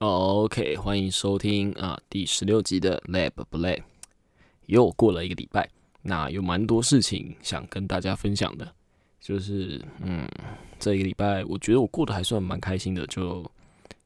[0.00, 3.82] OK，欢迎收听啊第十六集的 Lab Play。
[4.66, 5.68] 又过了一个礼拜，
[6.02, 8.72] 那有蛮多事情想跟大家分享的。
[9.20, 10.24] 就是嗯，
[10.78, 13.44] 这一个礼拜我觉得我过得还算蛮开心的，就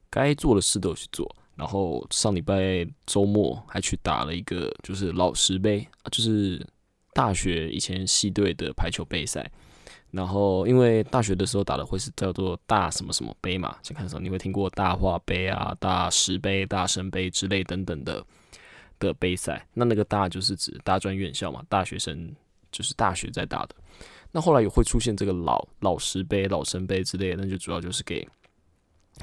[0.09, 1.31] 该做的事都有去做。
[1.55, 6.65] 然后上礼拜周末还去打了一个就是老师杯，就是
[7.13, 9.47] 大学以前系队的排球杯赛。
[10.13, 18.23] 然后，因为大学的时候打的会是叫做大什么什么杯嘛，先看什么，你会听过大话杯啊、大石杯、大神杯之类等等的
[18.99, 19.67] 的杯赛。
[19.73, 22.31] 那那个大就是指大专院校嘛，大学生
[22.71, 23.73] 就是大学在打的。
[24.31, 28.27] 那后来也会出现这个老老石杯、老神杯之类的，那就主要就是给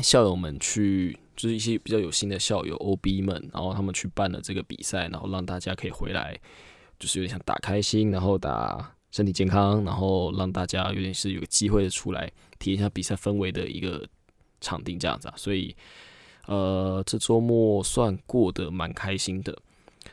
[0.02, 6.36] 校友们去，就是一些比较有心的校友 OB 们，然后他们去办了这个比赛，然后让大家可以回来，
[6.98, 8.96] 就是有点像打开心，然后打。
[9.12, 14.06] 身体健康，然后让大家有点是有个机会的出来体验一下比赛氛围的一个
[14.60, 15.74] 场地这样子啊，所以
[16.46, 19.56] 呃这周末算过得蛮开心的。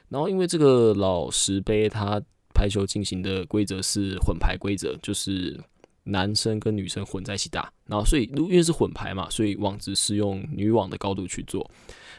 [0.10, 2.22] 然后因为这个老石杯，它
[2.54, 5.60] 排球进行的规则是混排规则，就是
[6.04, 11.70] 男生跟女生混在一起打，然后所以因为是混排嘛，所以网子是用女网的高度去做，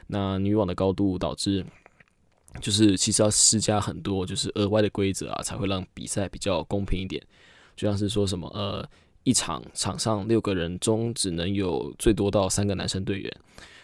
[0.07, 1.67] 那女网的高度导致。
[2.61, 7.23] 就是其实要施加很多就是额外的规则啊，才会让比赛比较公平一点。
[7.77, 8.85] 就像是说什么呃，
[9.23, 13.33] 一场场上六个人中只能有最多到三个男生队员，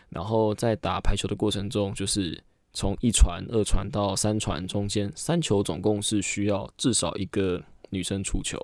[0.08, 8.58] 然后在打排球的过程中，就是从一传、二传到三传中间，三球总共是需要至少一个女生出球，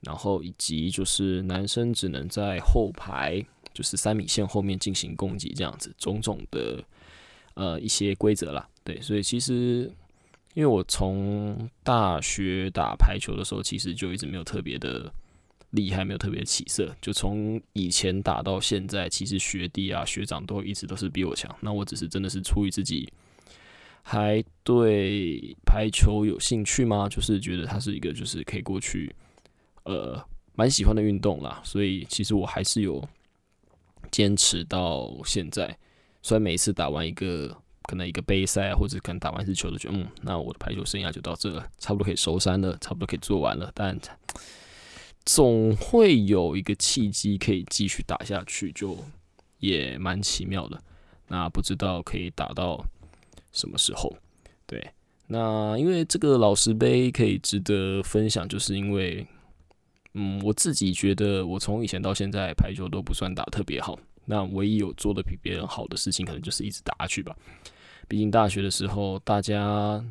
[0.00, 6.84] 然后以及就是男生只能在后排，就是三米线后面进行攻击，这样子种种的
[7.54, 8.68] 呃一些规则啦。
[8.84, 9.92] 对，所以其实，
[10.54, 15.12] 因为我从大学打排球的时候，其实就一直没有特别的
[15.70, 16.92] 厉害，没有特别起色。
[17.00, 21.54] 就从以前打到现在，其实学弟啊、学长都一直都是比我强。
[21.60, 23.08] 那我只是真的是出于自己
[24.02, 27.08] 还对排球有兴趣吗？
[27.08, 29.14] 就是觉得它是一个就是可以过去
[29.84, 30.20] 呃
[30.54, 31.62] 蛮喜欢的运动啦。
[31.64, 33.08] 所以其实我还是有
[34.10, 35.78] 坚持到现在。
[36.22, 37.56] 虽然每次打完一个。
[37.84, 43.72] 可能一个杯赛，或者可能打完一次球都觉得，嗯，那我的排球生涯就到这了，差不多可以收山了，差不多可以做完了。
[43.74, 43.98] 但
[45.26, 48.96] 总会有一个契机可以继续打下去，就
[49.58, 50.80] 也蛮奇妙的。
[51.26, 52.82] 那不知道可以打到
[53.50, 54.16] 什么时候？
[54.64, 54.92] 对，
[55.26, 59.26] 那因为这个老石杯可以值得分享，就是因为，
[60.14, 63.98] 嗯，我自己觉得我从以前到现在排球都不算打特别好。
[64.24, 67.36] 那唯一有做的比别人好的事情，可能就是一直打下去吧。
[68.08, 70.04] 毕竟大学的时候，大家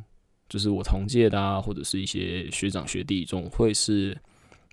[0.48, 4.16] 就是我同届的啊，或者是一些学长学弟，总会是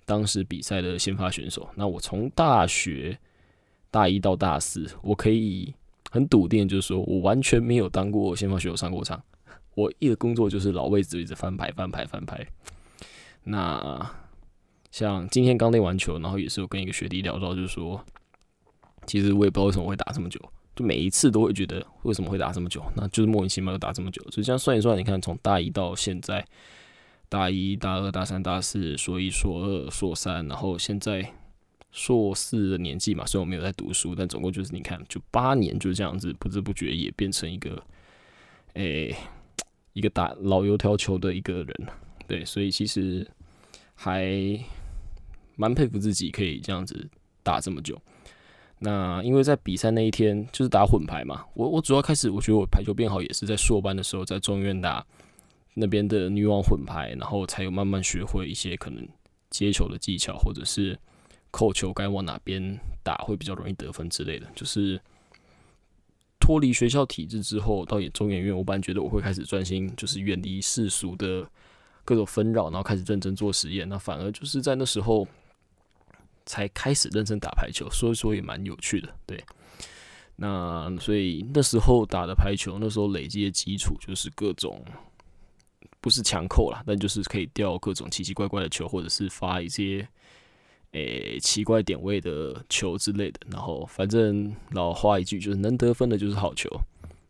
[0.04, 1.68] 当时比赛的先发选手。
[1.74, 3.18] 那我从大学
[3.90, 5.72] 大一到大四，我可以
[6.10, 9.22] 很笃定，就是说我完全没有当过先发选手上过场。
[9.74, 12.46] 我一的工作就是老位置一直翻牌翻牌翻牌。
[13.44, 14.10] 那
[14.90, 18.04] 像今天刚练完球，然后也是有跟一个学弟聊到，就是说。
[19.06, 20.40] 其实我也不知道为什么会打这么久，
[20.76, 24.22] 就每一次都会觉得为什么会打这么久，那就是莫名其妙打这么久。
[24.30, 26.46] 所以这样算一算，你看从大一到现在，
[27.28, 31.32] 大一、大二、大三、大四，硕一、硕二、硕三，然后现在
[31.90, 37.82] 硕四的年纪嘛，虽然我没有在读书，但总共就是你看，就八年就这样子，不知不觉也变成一个，
[38.74, 39.14] 诶，
[39.92, 41.86] 一个打老油条球的一个人。
[42.28, 43.28] 对，所以其实
[43.96, 44.30] 还
[45.56, 47.08] 蛮佩服自己可以这样子
[47.42, 48.00] 打这么久。
[48.82, 55.06] 那因为在比赛那一天就是打混排嘛，我我主要开始我觉得我排球变好也是在硕班的时候，在中院打
[55.74, 59.06] 那边的女网混排，然后才有慢慢学会一些可能
[59.50, 60.98] 接球的技巧，或者是
[61.50, 64.46] 扣球该往哪边打会比较容易得分之类的。
[64.54, 64.98] 就是
[66.38, 71.46] 脱离学校体制之后，到中研院，我本来觉得我会开始专心，就是远离世俗的
[72.02, 73.86] 各种纷扰，然后开始认真做实验。
[73.86, 75.28] 那反而就是在那时候。
[76.46, 79.08] 才开始认真打排球，所以说也蛮有趣的。
[79.26, 79.42] 对，
[80.36, 84.84] 那所以那时候打的排球，那时候累积的基础就是各种
[86.00, 90.06] 不是强扣啦，但就是可以掉各种奇奇怪怪的球，或者是发一些
[90.92, 93.40] 诶奇怪点位的球之类的。
[93.50, 96.68] 然后反正老话一句，就是能得分的就是好球。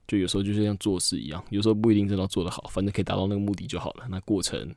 [0.09, 4.07] 就有时候就是像做事一样，有时候不一定真的做得好，反正可以达到那个目的就好了。
[4.11, 4.75] 那过程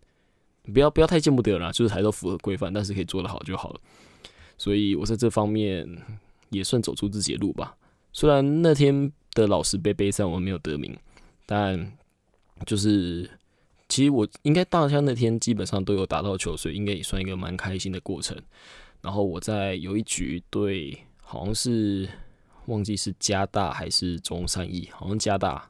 [0.72, 3.82] 不要不要太见不得啦，就是还都符合规范，但是可以做得好就好了。
[4.58, 5.88] 所以我在这方面
[6.50, 7.76] 也算走出自己的路吧。
[8.14, 10.96] 虽然那天的老师杯杯赛我们没有得名，
[11.46, 11.92] 但
[12.66, 13.30] 就是
[13.90, 18.38] 其实我应该大枪那天基本上都有打到球，所以应该也算一个蛮开心的过程。
[19.02, 22.08] 然后我在有一局对，好像是
[22.68, 25.70] 忘记是加大还是中山一，好像加大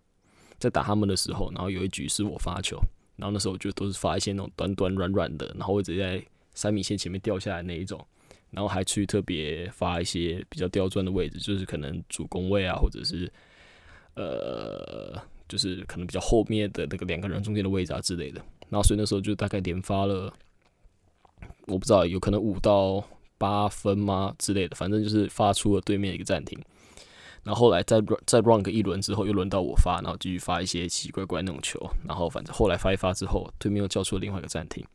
[0.59, 2.77] 在打他们的时候，然后有一局是我发球，
[3.15, 6.23] 然后那时候就都是发一些那种短短软软的，然后或者在
[6.53, 8.05] 三米线前面掉下来那一种，
[8.51, 13.31] 然后还去特别发一些比较刁钻的位置，就是可能主攻位啊，或者是
[14.15, 18.39] 呃，就是可能比较后面的那个两个人中间的位置啊之类的，
[18.69, 20.33] 然后所以那时候就大概连发了，
[21.67, 23.03] 我不知道有可能五到。
[23.35, 26.57] 八分吗之类的，反正就是发出了对面一个暂停，
[27.43, 34.85] 然后后来再再 run 个一轮之后，又轮到我发，然后继续发一些奇奇怪怪那种球，然后反正后来发一发之后，对面又叫出了另外一个暂停，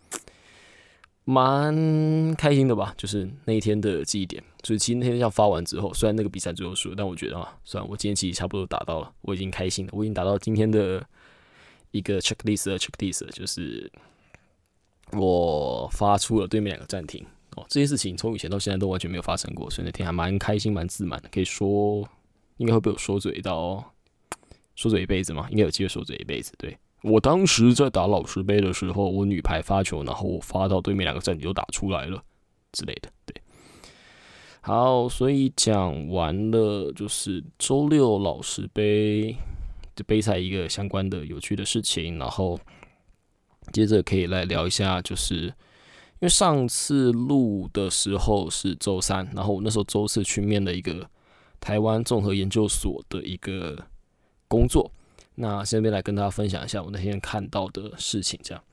[1.24, 2.94] 蛮开心的吧？
[2.96, 4.42] 就是那一天的记忆点。
[4.64, 11.06] 所以其实那天要发完之后，虽然那个比赛最后输，但我觉得啊，算我今天其实差不多达到了，我已经开心了，我已经达到今天的
[11.90, 13.90] 一个 checklist 的 checklist，就是
[15.12, 17.24] 我发出了对面两个暂停
[17.56, 17.64] 哦。
[17.68, 21.28] 这些事情从以前到现在都完全没有发生过，所以那天还蛮开心、蛮自满的。
[21.30, 22.08] 可以说，
[22.58, 23.82] 应该会被我说嘴到
[24.76, 25.49] 说嘴一辈子嘛？
[25.50, 26.52] 应该有机会说嘴一辈子。
[26.58, 32.22] 对我当时在打老师杯的时候，我女排发球，然后我发到对面两个站就打出来了
[32.72, 33.10] 之类的。
[33.25, 33.34] 对，
[34.60, 39.34] 好，所以讲完了就是周六老师杯
[39.96, 42.58] 的杯赛一个相关的有趣的事情，然后
[43.72, 45.55] 接着可以来聊一下就是。
[46.20, 51.08] 因为上次录的时候是周三，然后我那时候周四去面了一个
[51.60, 53.87] 台湾综合研究所的一个
[54.46, 54.90] 工作，
[55.34, 58.38] 那这边来跟大家分享一下我那天看到的事情。
[58.43, 58.64] 这样，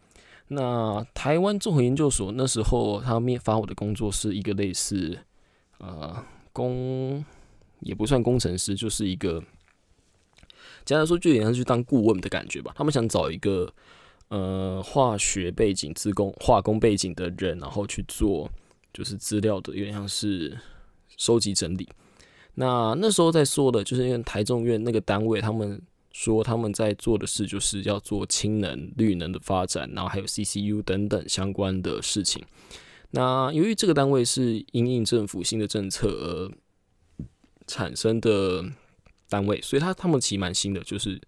[0.48, 5.18] 那台湾综合研究所那时候他面发我的工作是一个类似
[5.80, 7.24] 呃工
[7.82, 9.44] 也不算工程师，就是一个
[10.84, 12.74] 简单说就有点像去当顾问的感觉吧。
[12.76, 13.72] 他们想找一个。
[14.30, 18.50] 呃，化学背景、自工、化工背景的人，然后去做
[18.92, 20.58] 就是资料的，有点像是
[21.16, 21.88] 收集整理。
[22.56, 25.82] 那那时候在说的，就是因为台中院那个单位，他们
[26.12, 32.44] 说他们在做的事，就是要做氢能、绿能的发展，然后还有 CCU 等等相关的事情。
[33.12, 36.52] 那由于这个单位是因应政府新的政策而
[37.68, 38.66] 产生的
[39.30, 41.22] 单位，所以他他们其实蛮新的，就是。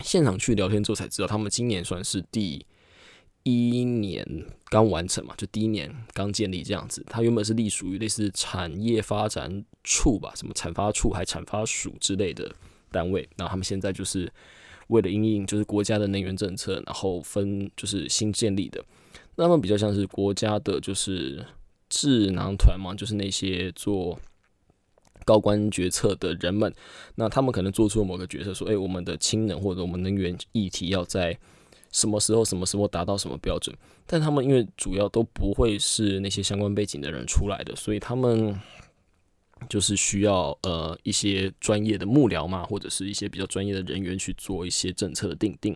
[0.00, 2.66] 现场去聊天之后才知道，他们今年算是第
[3.44, 4.26] 一年
[4.70, 7.04] 刚完成嘛，就第一年刚建立这样子。
[7.08, 12.52] 它原本是隶属于类似产业发展处吧，什么产发处还产发署之类的
[12.90, 13.28] 单位。
[13.36, 14.28] 然后他们现在就是
[14.88, 18.84] 为了应应就是国家的能源政策，然后分就是新建立的。
[19.36, 21.44] 那么比较像是国家的就是
[21.88, 24.18] 智囊团嘛，就是那些做。
[25.26, 26.70] 高官决策的人们，
[27.14, 31.38] 那他们可能做出某个决策，说：“诶，我们的氢能或者我们能源议题要在
[31.94, 33.74] 什么时候、什么时候达到什么标准？”
[34.04, 38.60] 但他们因为主要都不会是那些相关背景的人出来的，所以他们
[39.68, 45.74] 就是需要呃一些专业的幕僚嘛，或者是一些比较专业的人员去做一些政策的定定。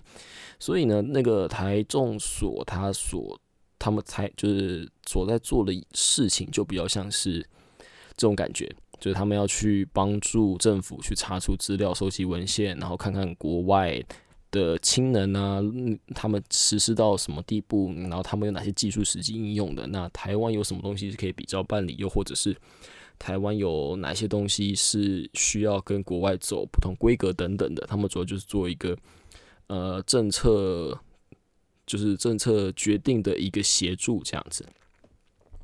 [0.59, 3.41] 所以呢，那个台众所他所
[3.79, 7.41] 他们才就是所在做的事情，就比较像是
[8.17, 8.69] 这种感觉。
[9.01, 14.03] 就是他们要去帮助政府去查出资料、收集文献，然后看看国外
[14.51, 15.61] 的氢能啊，
[16.15, 19.87] 他们实施到什么地步，然后他们有哪些技术实际应用的。
[19.87, 22.57] 那台湾有什么东西是可以比较办理，又或者是
[23.19, 27.87] 台湾有哪些东西是需要跟国外走不同规格等等的。
[27.87, 28.97] 他们主要就是做一个
[29.67, 30.99] 呃政策，
[31.87, 34.65] 就是政策决定的一个协助这样子。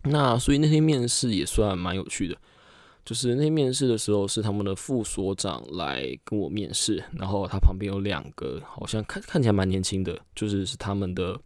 [0.04, 2.36] 那所以那天面试也算蛮有趣的。
[3.04, 11.38] 就是那面试的时候，是他们的副所长来跟我面试，然后他旁边有两个，好像看看起来蛮年轻的，就是是他们的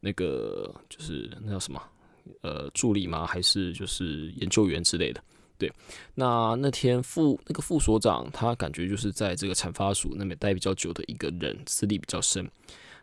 [0.00, 1.82] 那个，就是那叫什么，
[2.40, 3.26] 呃，助理吗？
[3.26, 5.22] 还是就是研究员之类的？
[5.58, 5.70] 对，
[6.14, 12.50] 那那天副那个副所长，他感觉就是在这个产发署那边待比较久的一个人，资历比较深。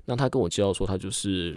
[0.03, 1.55] 那他跟我介绍说，他就是。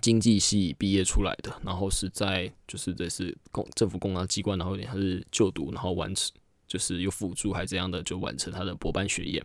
[0.00, 6.30] 经济系毕业出来的，然后是在就是这是公政府公安机关，然后他是就读，然后完成
[6.68, 9.42] 就是有辅助还这样的就完成他的博班学业。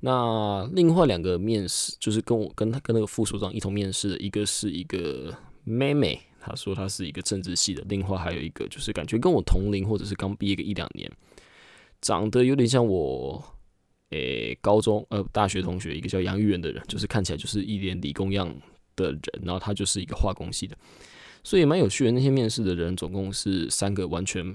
[0.00, 11.10] 那另外两个面试就是跟我跟他跟那个副所长一同面试的，一个是一个妹妹，她说她是一个政治系的，另外还有一个就是感觉跟我同龄或者是刚毕业个一两年，
[12.00, 13.42] 长得有点像我
[14.10, 18.54] 诶高中呃大学同学，一个叫杨玉元的人，就是看起来就是一脸理工样。
[18.96, 20.76] 的人，然后他就是一个化工系的，
[21.44, 22.10] 所以蛮有趣的。
[22.12, 24.54] 那些面试的人总共是三个完全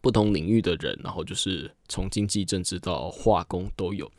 [0.00, 4.10] 不同领域的人，然后就是从经济、政治到化工都有，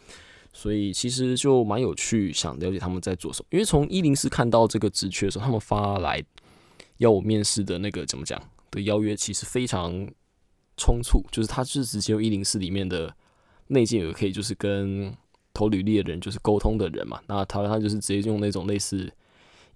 [0.53, 3.47] 所以其实就蛮有趣，想了解他们在做什么。
[3.51, 6.23] 因为从一零四看到这个职缺的时候，他们发来
[6.97, 10.07] 要我面试的那个怎么讲的邀约，其实非常
[10.77, 13.13] 冲促，就是他是直接用一零四里面的
[13.67, 15.13] 内建也可以，就是跟
[15.55, 17.19] 投履历的人就是沟通的人嘛。
[17.25, 19.11] 那他他就是直接用那种类似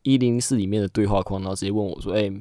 [0.03, 2.31] 一零四里面的对话框，然后直接问我说：“哎，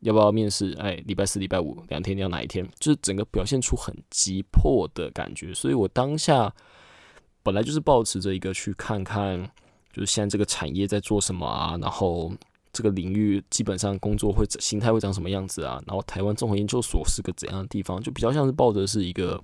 [0.00, 0.72] 要不要面试？
[0.78, 5.52] 哎，礼拜四、礼拜五两天，你要哪一天？”就是整个表现出很急迫的感觉。
[5.52, 6.54] 所以我当下
[7.42, 9.50] 本来就是保持着一个去看看，
[9.92, 12.32] 就是现在这个产业在做什么啊，然后。
[12.74, 15.78] 这个领域基本上工作会形态会长什么样子啊？
[15.86, 18.02] 然后台湾综合研究所是个怎样的地方？
[18.02, 19.38] 就比较像是抱着是一个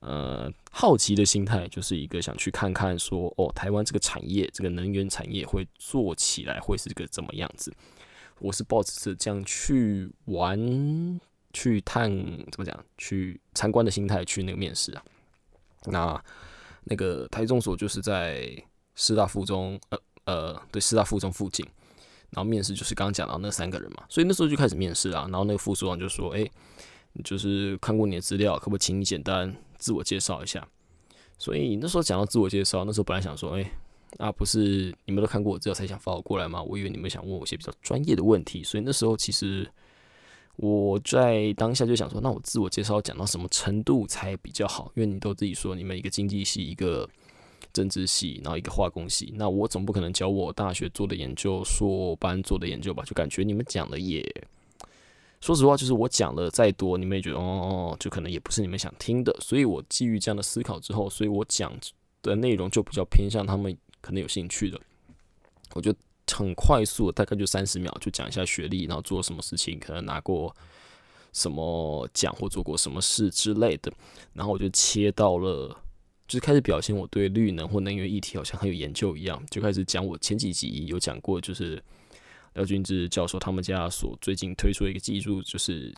[0.00, 7.72] 呃好奇的心态，就是一个想去看看说哦，台湾这个产业，这个能源产业会做起来会是个怎么样子？
[8.38, 11.20] 我是抱着这样去玩、
[11.52, 12.10] 去探
[12.50, 15.04] 怎么讲、去参观的心态去那个面试啊。
[15.84, 16.24] 那
[16.84, 18.50] 那个台中所就是在
[18.94, 21.66] 师大附中，呃呃，对，师大附中附近。
[22.30, 25.26] 然后面试就是刚刚讲到那三个人嘛，所以那时候就开始面试啊。
[25.30, 26.48] 然后那个副所长就说：“哎，
[27.24, 30.64] 就是看过你的资料，可不可以请你简单自我介绍一下？”
[31.36, 33.72] 所以那时候讲到自我介绍，那时候本来想说：“哎，
[34.18, 36.62] 啊不是你们都看过我之后才想发我过来吗？
[36.62, 39.68] 我以为你们想问我一些比较专业的问题。”所以那时候其实
[40.56, 44.92] 我在当下就想说：“那我自我介绍讲到什么程度才比较好？
[44.94, 47.08] 因为你都自己说你们一个经济系一个。”
[47.72, 53.04] 政治系，然后一个化工系，那我总不可能教我大学做的研究、硕班做的研究吧？
[53.04, 54.20] 就感觉你们讲的也，
[55.40, 59.34] 说实话，就是我讲的再多，你们也觉得哦，就可能也不是你们想听的。
[59.40, 61.72] 所以我基于这样的思考之后，所以我讲
[62.22, 64.78] 的内容就比较偏向他们可能有兴趣的。
[65.74, 65.94] 我就
[66.32, 70.54] 很快速，大概就三十秒，就讲一下学历，然后做什么事情，可能拿过
[71.32, 73.92] 什么奖或做过什么事之类的，
[74.34, 75.76] 然后我就切到了。
[76.28, 81.82] 就是开始表现我对绿能或能源议题好像很有研究一样，就开始讲我前几集有讲过，就是
[82.54, 85.92] 廖俊志教授他们家所最近推出的一个技术，就是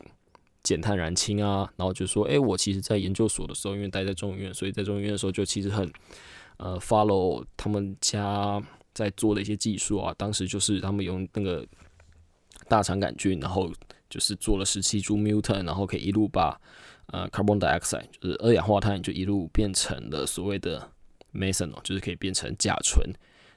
[0.63, 1.73] 减碳燃氢啊。
[1.77, 5.91] 然后就说，哎，我其实在研究所的时候，因为待在中医院，所以在中医院的时候就其实很
[6.59, 10.15] 呃 follow 他们家在做的一些技术啊。
[10.19, 11.67] 当时就是他们用那个
[12.69, 13.73] 大肠杆菌，然后
[14.11, 16.61] 就是做了十七株 mutant，然后可以一路把
[17.07, 20.91] 呃，carbon dioxide 就是二氧化碳，就一路变成了所谓的
[21.35, 23.11] methanol，就是可以变成甲醇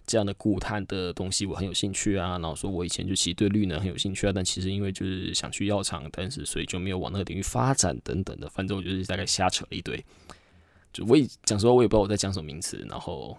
[0.05, 2.37] 这样的固碳的东西，我很有兴趣啊。
[2.39, 8.49] 然后说我以前就其实对绿能很有兴趣啊，但其实因为就是想去药厂，但是所以就没有往那个领域发展等等的。
[8.49, 10.03] 反正我就是大概瞎扯了一堆，
[10.93, 12.85] 就我也讲实话，我也不知道我在讲什么名词。
[12.89, 13.37] 然后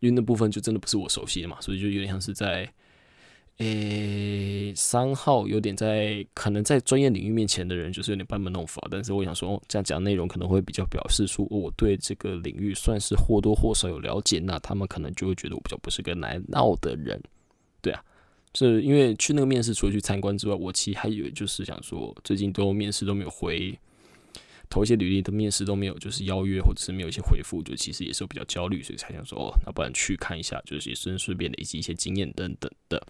[0.00, 2.72] 因为那部分就真的不是我熟悉的嘛，所以就有点像是在。
[3.58, 17.18] 诶，三号有点在可能在专业领域面前的人就是有点班门弄斧，但是我想说这样讲内容可能会比较表示出我对这个领域算是或多或少有了解，那他们可能就会觉得我比较不是个来闹的人，
[17.80, 18.04] 对啊，
[18.52, 23.78] 是因为去那个面试除了去参观之外，我其实还有就是想说最近都面试都没有回，
[24.68, 33.02] 投一些履历的面试都没有就是邀约或者是没有一些回复，就其实也是比较焦虑，所以才想说哦，那不然去看一下，就是也顺顺便累积一些经验等等的。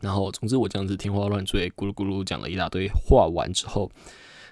[0.00, 3.90] 然后，总之我这样子天花乱坠，咕噜咕噜讲了一大堆话完之后，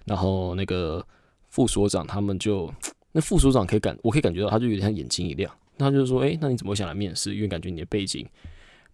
[0.04, 1.06] 然后那个
[1.48, 2.68] 副所长他们就，
[3.12, 7.34] 那副所长可以感，我可以感觉到他就有点像眼睛一亮，他就说，诶，那你怎么想来面试？
[7.34, 8.26] 因为感觉你的背景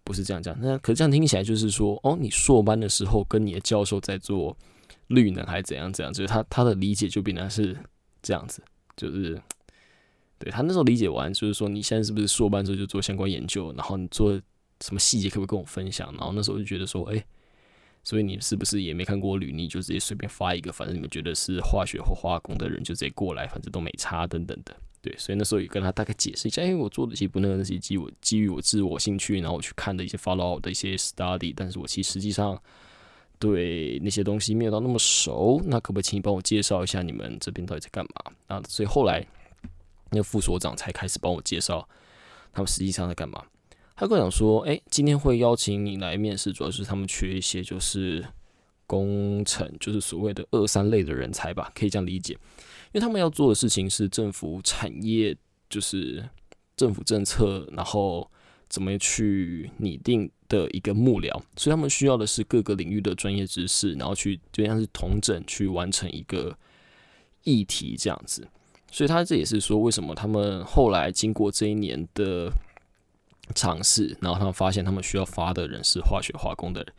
[0.03, 4.55] 不是这样讲，那可是这样听起来就是说，哦，你硕班的时候跟你的教授在做
[5.07, 7.75] 绿能还是怎样怎样，就是他他的理解就变成是
[8.21, 8.61] 这样子，
[8.95, 9.41] 就是
[10.37, 14.39] 对他那时候理解完，就是说你现在是不是硕班之后就做相关研究，然后你做。
[14.83, 16.11] 什么细节可不可以跟我分享？
[16.17, 17.25] 然后那时候就觉得说，哎，
[18.03, 24.75] 所以你是不是也没看过履历，就直接随便发一个，反正你们觉得是化学或化工的人就直接过来，反正都没差等等的。
[25.01, 32.61] 对，所以那时候也跟他大概解释一下，哎，我做的其实不那个是基我基于我自我兴趣，然后我去看的一些 follow 的一些 study，但是我其实实际上
[33.39, 35.61] 对那些东西没有到那么熟。
[35.65, 38.33] 那可不可以请你帮我介绍一下你们这边到底在干嘛？
[38.47, 39.25] 啊，所以后来
[40.11, 41.87] 那个副所长才开始帮我介绍
[42.51, 43.45] 他们实际上在干嘛。
[43.95, 48.25] 他跟我讲说：“哎，今天会邀请你来面试，主要是他们缺一些就是
[48.87, 52.33] 工程，就是所谓的二三类的人才吧，可以这样理解。
[52.33, 55.37] 因为他们要做的事情是政府产业，
[55.69, 56.27] 就是
[56.75, 58.27] 政府政策，然后
[58.67, 66.57] 怎么去拟定的一个幕僚，所以他们需要的是各个领域的专业知识，然后去就像是同整去完成一个
[67.43, 68.47] 议题这样子。
[68.91, 72.51] 所以他这也是说，为什么他们后来经过这一年的。”
[73.53, 76.93] 尝试，然后他们发现他们需要发的人是化学化工的人，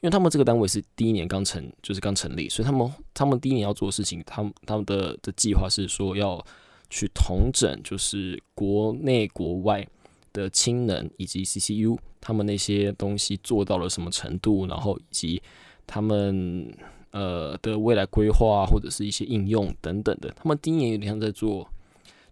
[0.00, 6.44] 因为他们这个单位是第一年刚成，就是刚成立，所以他们他们第一年要做的事情，他们他们的的计划是说要
[6.88, 9.86] 去统整，就是国内国外
[10.32, 15.42] 的氢能以及 CCU，他们那些东西做到了什么程度，然后以及
[15.86, 16.72] 他们
[17.10, 20.30] 呃的未来规划或者是一些应用等等的。
[20.36, 21.68] 他们第一年有点像在做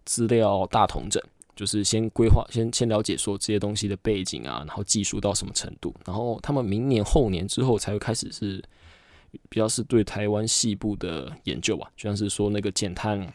[0.04, 1.20] 资料大统整，
[1.56, 8.62] 就是先规划，先先了解说这些东西的背景啊，然后技术到什么程度，然后他们明年后年之后才会开始是
[9.48, 13.32] 比较是对台湾西部的研究吧，就像是说那个减碳。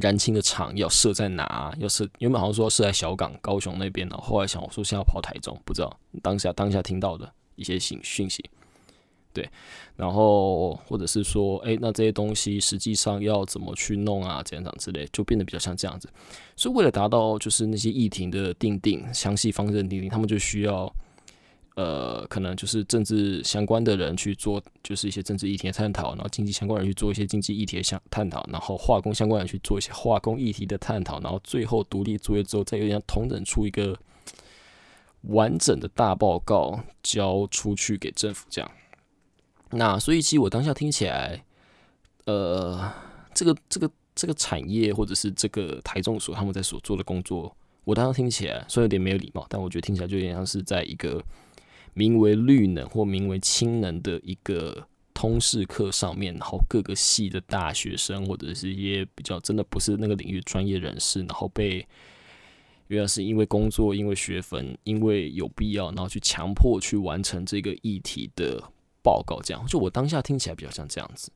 [0.00, 1.72] 燃氢的厂要设在哪？
[1.78, 8.44] 要设原本好像说设在小港、高雄那边呢，后来想我说现在要跑台中，不知道当下当下听到的一些信讯息，
[9.34, 9.46] 对，
[9.96, 14.42] 然后或者是说，哎，那这些东西实际上要怎么去弄啊？
[14.42, 16.08] 怎样样之类，就变得比较像这样子。
[16.56, 20.90] 所以为了达到就是那些议题的定定、详细方针定定，他们就需要。
[21.76, 33.98] 呃，可能就是政治相关的人去做，就是一些政治议题的探讨，然后经济相关人去做一些经济议题的相探讨，然后化工相关人去做一些化工议题的探讨，然后最后独立作业之后，再有点同等出一个
[35.22, 38.70] 完整的大报告交出去给政府，这样。
[39.74, 41.44] 那所以其实我当下听起来，
[42.26, 42.92] 呃，
[43.34, 51.22] 这个这个这个产业或者是这个台中所他们在所做的工作，我当时听起来虽然有点没有礼貌，但我觉得听起来就有点像是在一个。
[51.96, 61.86] 名为绿能或名为氢能的一个通识课上面，然后各个系的大学生或者是一些比较真的不是那个领域专业人士，然后被
[62.88, 68.60] 原来是因为工作、因为学分、因为有必要，然后去强迫去完成这个议题的
[69.04, 71.30] 报告，这样就我当下听起来比较像这样子，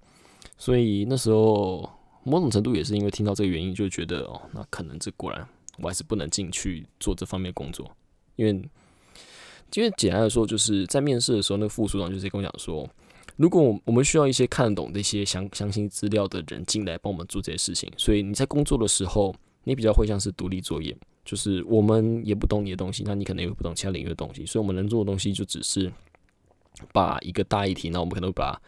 [0.57, 1.89] 所以那时候
[2.25, 5.47] 某种程度也是因为听到这个原因，就觉得哦，那可能这果然
[5.77, 7.89] 我还是不能进去做这方面工作，
[8.35, 8.69] 因为。
[9.75, 12.89] 因为简单的说，就是在面试的时候，那个副所长就是跟我讲说，
[13.37, 19.35] 如果我们需要一些看得懂这些详详细资料的人进来帮我们做这些事情，所以你在工作的时候，
[19.65, 25.93] 你比较会像是独立作业，就是我们也不懂你的东西，那你可能也不懂其他领域的东西，所以我们能做的东西就只是
[26.93, 28.61] 把一个大议题，那我们可能会把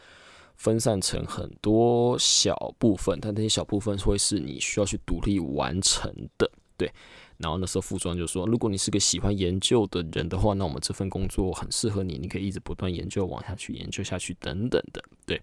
[0.56, 6.92] 分散成很多小部分，但那些小部分会是你需要去独立完成的，对。
[7.38, 15.40] 然后那时候副装就说：“如果你是个喜欢研究的人的话，那我们这份工作很适合你，你可以一直不断研究，往下去研究下去等等的。”对。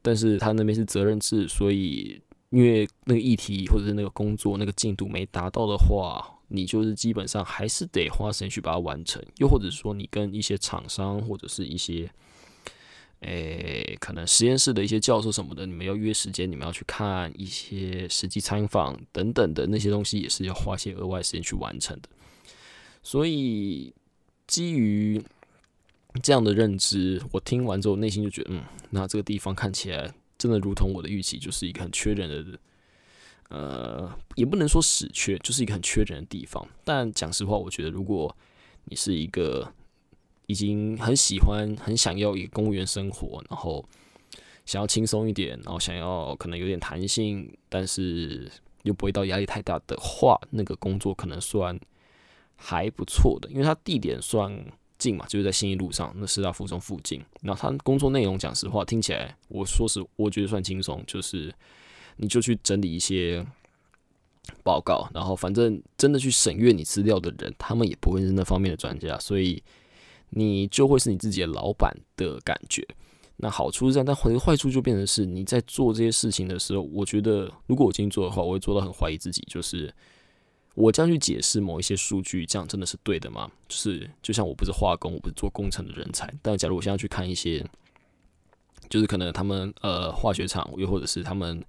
[0.00, 9.22] 但是他那边是责任制，所以因为那个议题或者是那个工作那个进度没达到的话，你就是基本上还是得花时间去把它完成。
[9.36, 12.10] 又或者说你跟一些厂商或者是一些。
[13.22, 22.08] 诶，可能实验室的一些教授什么的，你们要约时间，你们要去看一些实际参访等等的那些东西，也是要花些额外时间去完成的。
[23.02, 23.92] 所以，
[24.46, 25.20] 基于
[26.22, 32.56] 这样的认知，我听完之后内心就觉得，嗯，那这个地方看起来真的如同我的预期，就是一个很缺人的，
[33.48, 36.66] 呃，也不能说死缺，就是一个很缺人的地方。
[36.84, 38.36] 但讲实话，我觉得如果
[38.84, 39.72] 你是一个。
[40.50, 43.84] 已经很喜欢、很想要一个公务员生活，然后
[44.64, 48.50] 想要轻松一点，然后想要可能有点弹性，但是
[48.84, 51.78] 又不会到压力太大的话，那个工作可能算
[52.56, 54.50] 还不错的，因为它地点算
[54.96, 57.22] 近嘛，就是在新一路上，那师大附中附近。
[57.42, 61.54] 然后他工作内容，讲实话，听起来我说实，我觉得算轻松，就是
[62.18, 63.44] 你就去整理一些
[64.62, 69.62] 报告，然后反正真的去审阅你资料的人，他们也不会是那方面的专家，所以。
[70.30, 72.86] 你就会是你自己的老板的感觉，
[73.38, 79.90] 那好处是这样，但坏坏处就变成是你在做这些事情的时候，我觉得如果我今天做的话，我会做到很怀疑自己，就是
[80.74, 83.50] 我这样去解释某一些数据，这样真的是对的吗？
[83.68, 87.64] 就是就像我不是化工，我不是做工程的人才，但假如我现在去看一些，
[88.90, 91.64] 就是可能他们呃化学厂，又或者是他们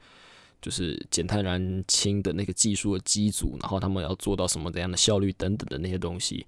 [0.61, 6.45] 就是减碳燃氢的那个技术的机组，然后他们要做到什么怎样的效率等等的那些东西。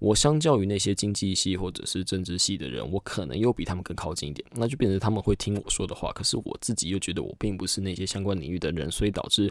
[0.00, 6.12] 我相较于那些经济系或者是政治系的人，我可能又比他们更靠近一点，那就变成他们会听我说的话。
[6.12, 9.50] 可是我自己又觉得我并不是那些相关领域的人，所以导致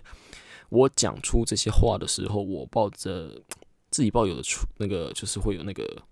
[0.70, 3.42] 我讲出这些话的时候，我抱着
[3.89, 6.04] 自己抱有的出那个就是会有那个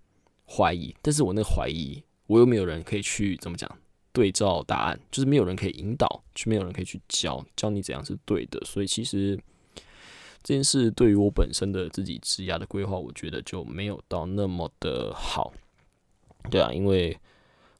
[0.46, 3.70] 怀疑，但是我那个怀疑，我又没有人可以去怎么讲
[4.12, 9.38] 对照答案，就是没有人可以引导，就没有人可以去教教你怎样是对的，所以其实。
[10.44, 15.52] 这件事对于我本身的自己职涯的规划，我觉得就没有到那么的好，
[16.50, 17.16] 对啊，因为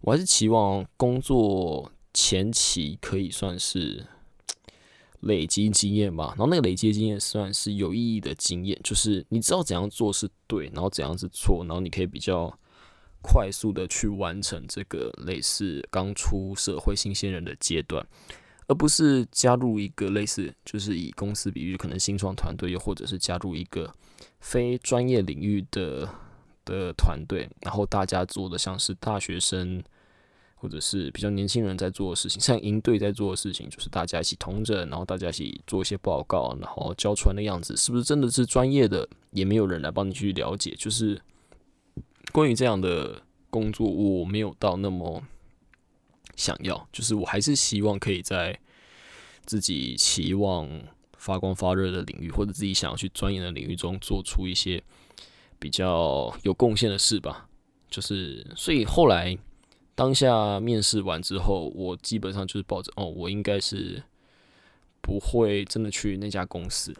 [0.02, 4.06] 我还是期望工作前期可以算是
[5.22, 12.56] 累积经验吧，然后那个累积经验算是有意义的经验，就是你知道怎样做是对，然后怎样是错，然后你可以比较
[13.22, 18.06] 快速的去完成这个类似刚出社会新鲜人的阶段。
[18.68, 23.92] 而不是加入一个类似，就是以公司比喻，可能新创团队，又或者是加入一个
[24.40, 26.08] 非专业领域的
[26.64, 29.82] 的团队，然后大家做的像是大学生，
[30.54, 39.06] 或者是比较年轻人在做的事情，像营队在做的事情，就是大家一起同诊，然后大家一起做一些报告，然后交出来的样子，是不是真的是专业的？
[39.32, 40.74] 也没有人来帮你去了解。
[40.78, 41.20] 就是
[42.32, 45.22] 关于这样的工作，我没有到那么
[46.34, 48.58] 想要，就是我还是希望可以在
[49.44, 50.68] 自己期望
[51.16, 54.82] 发光发热的领域，或者自己想要去钻研的领域中，做出一些
[55.58, 57.48] 比较有贡献的事吧。
[57.88, 59.38] 就是，所以后来。
[59.94, 64.02] 当下面试完之后，我基本上就是抱着哦，我应该是
[65.02, 66.94] 不会真的去那家公司，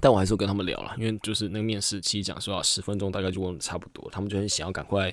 [0.00, 5.12] 但我还是跟他们聊了，因为就是那个面试期讲说啊，十分钟大概就问的差不多，他们就很想要赶快，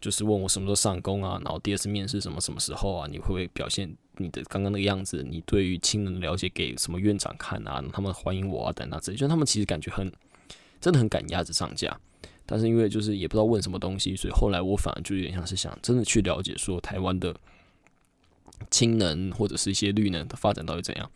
[0.00, 10.12] 就是问我什么时候上工啊，然后第二次面试什么什么时候啊，你会不会表现你的刚刚那个样子，你对于亲人的了解给什么院长看啊，他们欢迎我啊等等之类，就他们其实感觉很
[10.80, 11.98] 真的很赶鸭子上架。
[12.46, 17.34] 但是因为就是也不知道问什么东西，所以后来我反而就有点像是想真的去了解说台湾的
[18.70, 21.10] 氢能或者是一些绿能的发展到底怎样。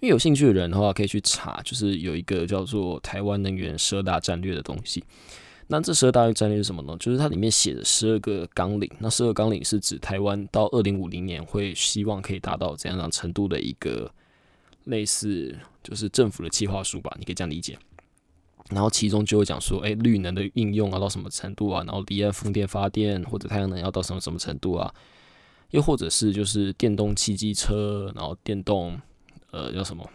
[0.00, 5.02] 因为有兴趣的人的话，可以去查，就是有一个叫做台湾能源十二大战略的东西。
[5.66, 6.96] 那这十二大战略是什么呢？
[6.98, 8.90] 就是它里面写的十二个纲领。
[9.00, 14.10] 那十二纲领是指台湾到二零五零年会希望可以达到怎样样程度的一个
[14.84, 17.76] 类似就是政府的计划书吧，你可以这样理解。
[18.70, 21.82] 然后其中就会讲说，哎，绿能的应用啊到什么程度啊？
[21.84, 24.94] 然后离岸风电发电或者太阳能要到什么什么程度啊？
[25.70, 28.98] 又或者是就是电动汽机车，然后电动
[29.50, 30.08] 呃要什么？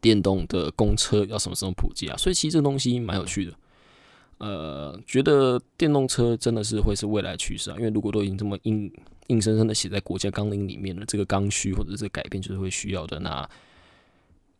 [0.00, 2.16] 电动的公车要什么时候普及啊？
[2.16, 3.52] 所以其实这东西蛮有趣的。
[4.38, 8.92] 呃，觉得电动车真的是会是未来趋势啊，因为如果都已经这么硬
[9.28, 13.20] 硬生生的写在国家纲领里面了，这个刚需或者是改变就是会需要的。
[13.20, 13.48] 那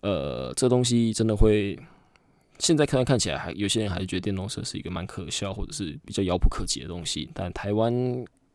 [0.02, 1.78] 呃，这东西真的会。
[2.58, 7.28] 现在看看起来，还有些人还是觉得电动车是一个蛮可笑或者是比较遥不可及的东西。
[7.34, 7.92] 但台湾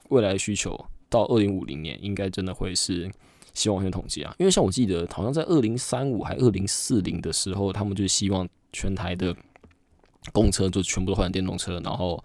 [0.07, 3.11] 未来需求到二零五零年，应该真的会是
[3.57, 4.33] 希望先统计啊。
[4.37, 9.35] 因为像我记得，好像在二零三五还二零四零的时候，他们就希望全台的
[10.31, 12.23] 公车就全部都换成电动车，然后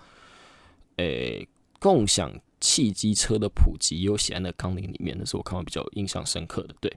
[0.97, 1.49] 诶，
[1.81, 6.75] 共享汽机车的普及有写在那纲领里面，那是我看完比较印象深刻的。
[6.81, 6.93] 对，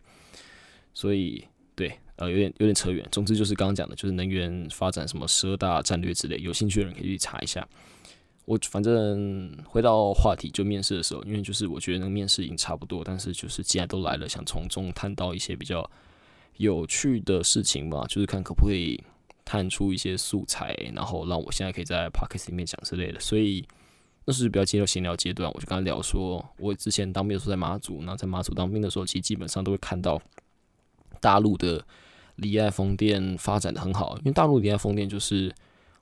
[0.94, 1.46] 所以
[1.76, 1.98] 对。
[2.18, 3.06] 呃，有点有点扯远。
[3.12, 7.68] 总之就是刚刚讲的，就是能源发展什么十二大战略之类，有兴趣的人可以去查一下。
[8.46, 15.90] 我反正回到话题，就面试的时候，因为就是我觉得那个面试已经差不多，但是就是既然都来了，想从中探到一些比较
[16.58, 19.04] 有趣的事情吧，就是看可不可以
[19.44, 23.20] 探出一些素材，然后让我现在可以在 p o c k e t 里面讲之类的。
[23.20, 23.68] 所以
[24.26, 30.22] 那是比较进入闲聊阶段，我就跟他聊说，我之前当兵的时候在马祖，然后在马祖当兵的时候，其实基本上都会看到
[31.20, 31.84] 大陆的。
[32.38, 35.50] 离岸风电发展的很好，因为大陆离岸风电就是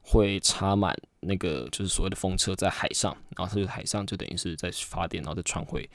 [0.06, 5.90] 会插满那个就是所谓的风车在海上，然后它就海上就等于是在发电，然后再传回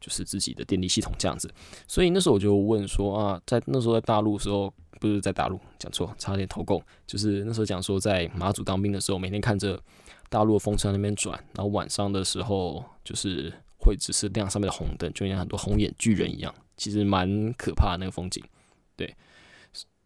[0.00, 1.50] 就是自己的电力系统这样子。
[1.88, 9.80] 所以那时候我就问说啊，在那时候在大陆时候不是在大陆讲错，差点投共，就是那时候讲说在马祖当兵的时候，每天看着
[10.28, 18.44] 大陆的风车那边转，然后晚上的时候就是会只是亮上面的红灯，就像很多红眼巨人一样，其实蛮可怕那个风景，
[18.94, 19.14] 对。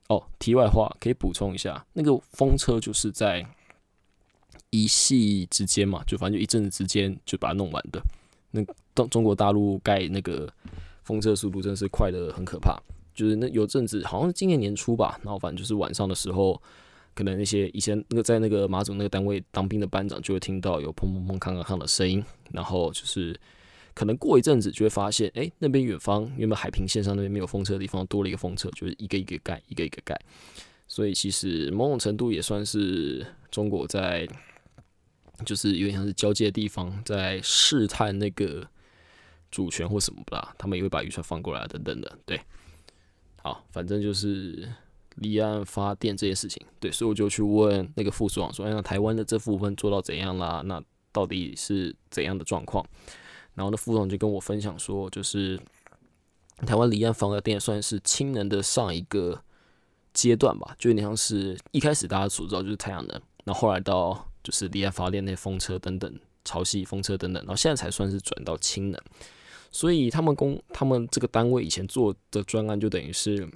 [0.09, 3.47] 哦，题外话可以补充一下，那个风车就是在
[4.71, 8.03] 一系之间嘛，就反正就一阵子之间就把它弄完的。
[8.51, 10.51] 那中中国大陆盖那个
[11.05, 12.79] 风车速度真的是快的很可怕，
[13.14, 16.61] 就是那有阵子好像是今年年初吧，然后反正就是晚上的时候，
[17.14, 23.38] 可能那些以前那个在那个马祖那个单位当兵的班长就会听到有砰砰砰、康康康的声音，然后就是。
[23.98, 30.16] 可能过一阵子就会发现，哎，那边远方原本海平线上那边没有风车的地方多了一个风车，就是一个一个盖，一个一个盖。
[30.87, 34.24] 所以其实某种程度也算是中国在，
[35.44, 38.64] 就是有点像是交界的地方，在试探那个
[39.50, 40.54] 主权或什么吧。
[40.56, 42.18] 他们也会把渔船放过来等等的。
[42.24, 42.40] 对，
[43.42, 44.72] 好，反正就是
[45.16, 46.64] 离岸发电这件事情。
[46.78, 50.62] 对，所以我就去问那个副所长说，哎，那台湾的这部分做到怎样啦？
[50.64, 50.80] 那
[51.11, 52.87] 到底是怎样的状况？
[53.59, 55.59] 然后呢，副总就跟我分享说，就是
[56.64, 59.42] 台湾离岸风电算是氢能的上一个
[60.14, 69.01] 阶段吧，就有点像是一开始大家所知道就是太阳能，然后后来到就是离岸发电那些风车等等，潮汐风车等等，然后现在才算是转到氢能。
[69.73, 73.49] 所以他们公他们这个单位以前做的专案，就等于是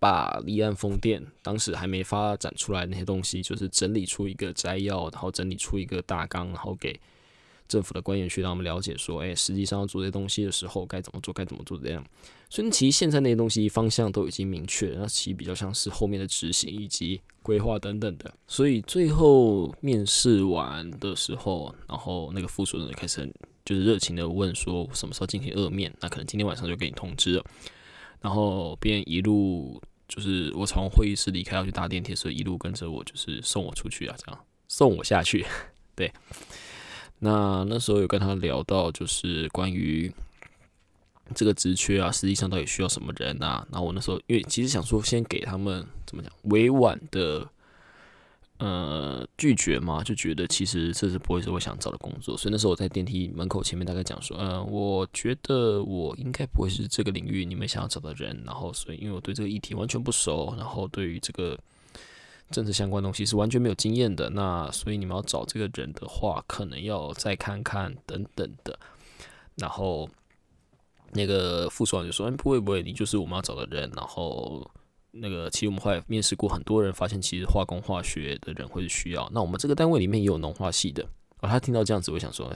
[0.00, 6.98] 把离岸风电当时还没发展出来那些东西，就是整理出一个摘要，然后整理出一个大纲，然后给。
[7.72, 12.04] 政府的官员去让我们了解说，哎，实际上要做这些东西的时候该怎么做，该怎么做这样。
[12.50, 18.32] 所以其实现在那些东西方向都已经明确，那其实比较像是后面的执行以及规划等等的。
[18.46, 27.44] 所以最后面试完的时候，然后那个副主任开始很就是热情的问说什么时候进行二面，那可能今天晚上就给你通知了。
[28.20, 35.46] 然后便一路就是我从会议室离开要去搭电梯所以，一路跟着我就是送我出去啊，这样送我下去。
[35.96, 36.12] 对，
[37.22, 40.12] 那那时候有跟他聊到就是关于
[41.34, 43.66] 这个职缺啊，实际上到底需要什么人啊？
[43.70, 47.48] 然后我那时候因为其实想说先给他们怎么讲委婉的。
[48.58, 61.58] 呃，拒绝嘛，就觉得其实这是不会是我想找的工作，所以那时候我在电梯门口前面大概讲说，呃，我觉得我应该不会是这个领域你们想要找的人，然后所以因为我对这个议题完全不熟，然后对于这个
[62.52, 68.78] 政治相关东西是完全没有经验的，那所以你们要找这个人的话，可能要再看看等等的，
[69.56, 70.08] 然后
[71.12, 74.70] 那个副所长就说，嗯，不会不会，你就是我们要找的人，然后。
[75.14, 79.28] 那个，其实我们后来面试过很多人，发现其实化工化学的人会需要。
[79.30, 81.06] 那我们这个单位里面也有农化系的。
[81.40, 82.50] 哦，他听到这样子，我想说，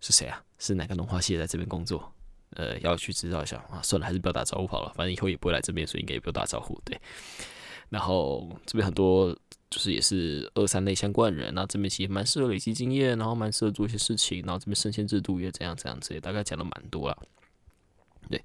[0.00, 0.42] 是谁啊？
[0.58, 2.12] 是哪个农化系在这边工作？
[2.56, 3.80] 呃，要去知道一下啊。
[3.84, 6.76] 算了，还是不要打招呼好了，反正以后也不会来这边，所以应该也不用打招呼。
[6.84, 7.00] 对。
[7.88, 9.36] 然后这边很多
[9.70, 17.16] 就是也是二三类相关人，那这边其实蛮适合累积经验，然后蛮适合做一些事情，然后这边升迁制度也怎样怎样之类，大概讲了蛮多了。
[18.30, 18.42] 对，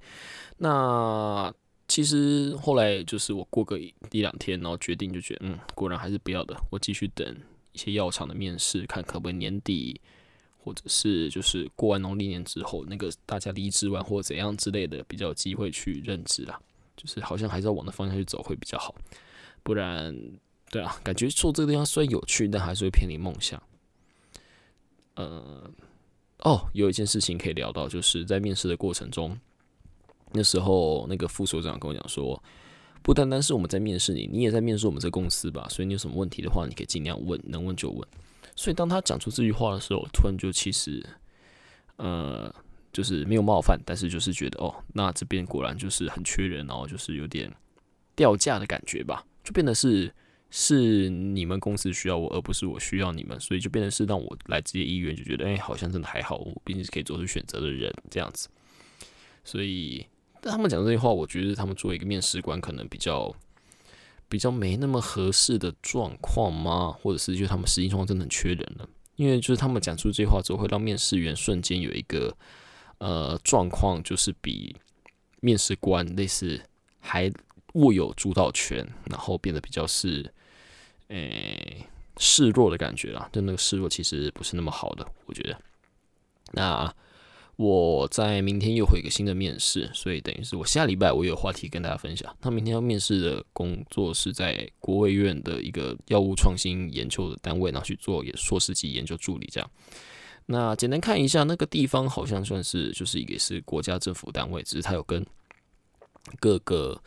[0.58, 1.54] 那。
[1.88, 6.56] 其实后来就是我过个一两天，然后决定就觉得，嗯，果然还是不要的。
[6.70, 7.38] 我继续等
[7.74, 10.00] 一些药厂的面试，看可不可以年底，
[10.64, 16.58] 或者是就是过完农历年之后，那个大家离职完或怎样之类的，比较有机会去任职啦。
[16.96, 18.96] 就是好像还是要往那方向去走会比较好，
[19.64, 20.16] 不然，
[20.70, 23.62] 对啊，感觉做这个地方虽然有趣，但还是会偏离梦想。
[25.16, 25.70] 呃，
[26.40, 29.38] 哦，有一件事情可以聊到，就是在面试的过程中。
[30.34, 32.42] 那时候，那个副所长跟我讲说，
[33.04, 35.68] 不单单是我们在面试你，你也在面试我们这公司吧。
[35.70, 38.08] 所以你有什么问题的话，你可以尽量问，能问就问。
[38.56, 41.06] 所以当他讲出这句话的时候，突然就其实，
[41.98, 42.54] 呃，
[42.94, 47.54] 就是没有冒犯，但是就是觉得哦，那这边果然就是很缺人，然后就是有点
[48.16, 50.10] 掉价的感觉吧，就变得是
[50.50, 58.48] 是你们公司需要我，而不是我需要你们，所以就变成是让我来这些医院，就觉得哎，好像真的还好，我毕竟是可以做出选择的人这样子，
[59.44, 60.06] 所以。
[60.44, 63.32] 但他们讲这些话，我觉得他们作为一个面试官，可能比较
[64.28, 66.92] 比较没那么合适的状况吗？
[66.92, 68.90] 或者是就他们实际状况真的很缺人了？
[69.18, 72.36] 因为就是他们讲出这些话之后，会让面试员瞬间有一个
[72.98, 74.76] 呃状况，就是比
[75.42, 76.60] 面试官类似
[77.00, 77.32] 还
[77.74, 80.34] 握有主导权，然后变得比较是
[81.08, 81.86] 诶
[82.18, 83.30] 示弱的感觉啦。
[83.32, 85.58] 就那个示弱其实不是那么好的，我觉得。
[86.54, 86.94] 那。
[87.58, 92.36] 我在明天又会一个新的面试，所以等于是我下礼拜我有话题跟大家分享。
[92.42, 99.72] 他明天要面试的工作是在国卫院的一个药物创新研究的单位，然后去做也硕士级研究助理这样。
[100.48, 105.24] 那简单看一下，那个地方好像算是就是一个是国家政府单位，只是他有跟
[106.40, 107.00] 各个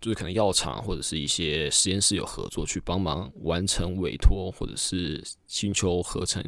[0.00, 6.42] 就是可能药厂或者是一些实验室有合作，去帮忙完成委托或者是寻求合成。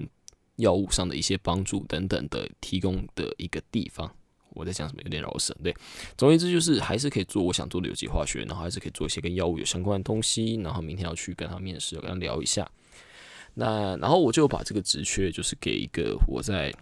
[0.56, 4.08] 药物上的一些帮助等等的提供的一个地方，
[4.50, 5.74] 我在讲什么有点绕神，对，
[6.16, 12.70] 总而言之就是还是可以做我想做的有机化学，然后还是可以做一些跟药物有相关的东西，然后明天要去跟他面试，跟他聊一下。
[13.54, 16.72] 那然后我就把这个职缺就是给一个我在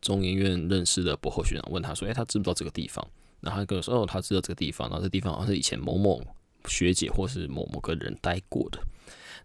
[0.00, 3.06] 中研院认识的博后学长，问他说，诶，他知不知道这个地方？
[3.42, 6.22] 然后他跟我说，哦，他知道这个地方，然后这地方好像是以前某某
[6.66, 8.80] 学姐或是某某个人待过的。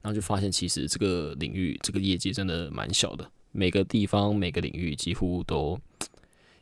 [0.01, 3.29] 然后就发现，其实这个领域、这个业界真的蛮小的。
[3.51, 5.77] 每个地方、每个领域几乎都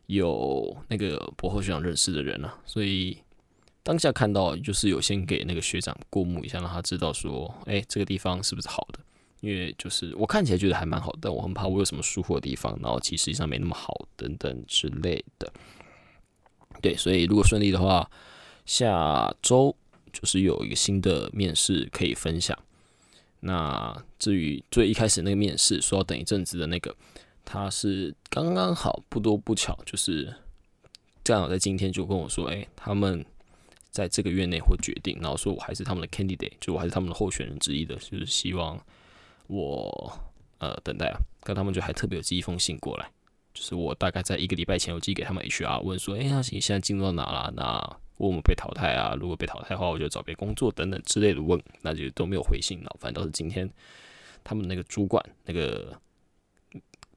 [0.06, 2.58] 有那个博后学长认识的人了。
[2.66, 3.18] 所以
[3.84, 9.00] 当下看到，就是有先给那个学长过目一下，让他知道说，哎，这个地方是不是好的？
[9.42, 15.52] 因为就是我看起来觉得还蛮好，但我很怕我有什么疏忽的地方，然后其实际上没那么好等等之类的。
[16.82, 18.10] 对，所以如果顺利的话，
[18.66, 19.76] 下周
[20.14, 22.58] 就是有一个新的面试可以分享。
[23.42, 26.96] 那至于最一开始那个面试说要等一阵子的那个，
[27.44, 30.34] 他是刚刚好不多不巧，就是
[31.24, 33.24] 正好在今天就跟我说，哎，他们
[33.92, 38.80] 在这个月内会决定，然后说我还是他们的 candidate，就我还是他们的候选人之一的，就是希望
[39.48, 40.12] 我
[40.58, 43.12] 呃等待啊，跟他们就还特别有寄一封信过来，
[43.56, 47.52] 就是我大概在一个礼拜前有寄给他们 HR 问说，哎，那你现在进入到哪了？
[47.56, 47.64] 那
[48.18, 49.16] 问我们被淘汰啊？
[49.20, 52.96] 如果被淘汰的话，我就找别工作等等之类的问，那就都没有回信了。
[53.00, 53.70] 反正都是今天
[54.44, 55.98] 他们那个主管，那个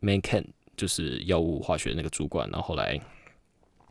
[0.00, 0.44] Man Ken，
[0.76, 3.00] 就是药物化学那个主管，然后后来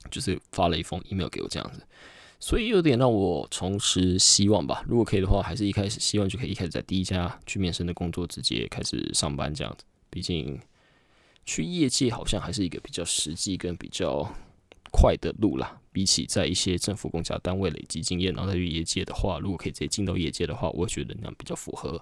[0.10, 1.82] 就是发了一封 email 给我这样子，
[2.40, 4.84] 所以有点让我重拾希望吧。
[4.88, 9.84] 如果可以的话，还是一开始希望就可以一开始在第一家去面试的工作直接开始上班这样子。
[10.10, 10.58] 毕竟
[11.48, 14.30] 去业界好像还是一个比较实际跟比较
[14.92, 15.82] 快的路啦。
[15.92, 22.00] 比起在一些政府公家单位累积经验，然后再去业界的话，如果可以直接进到业界的话，我觉得那样比较符合，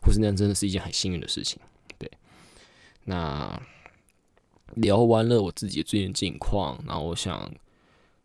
[0.00, 1.60] 或是那样真的是一件很幸运的事情。
[1.98, 2.10] 对，
[3.04, 3.60] 那
[4.76, 7.52] 聊完了我自己最近近况，然后我想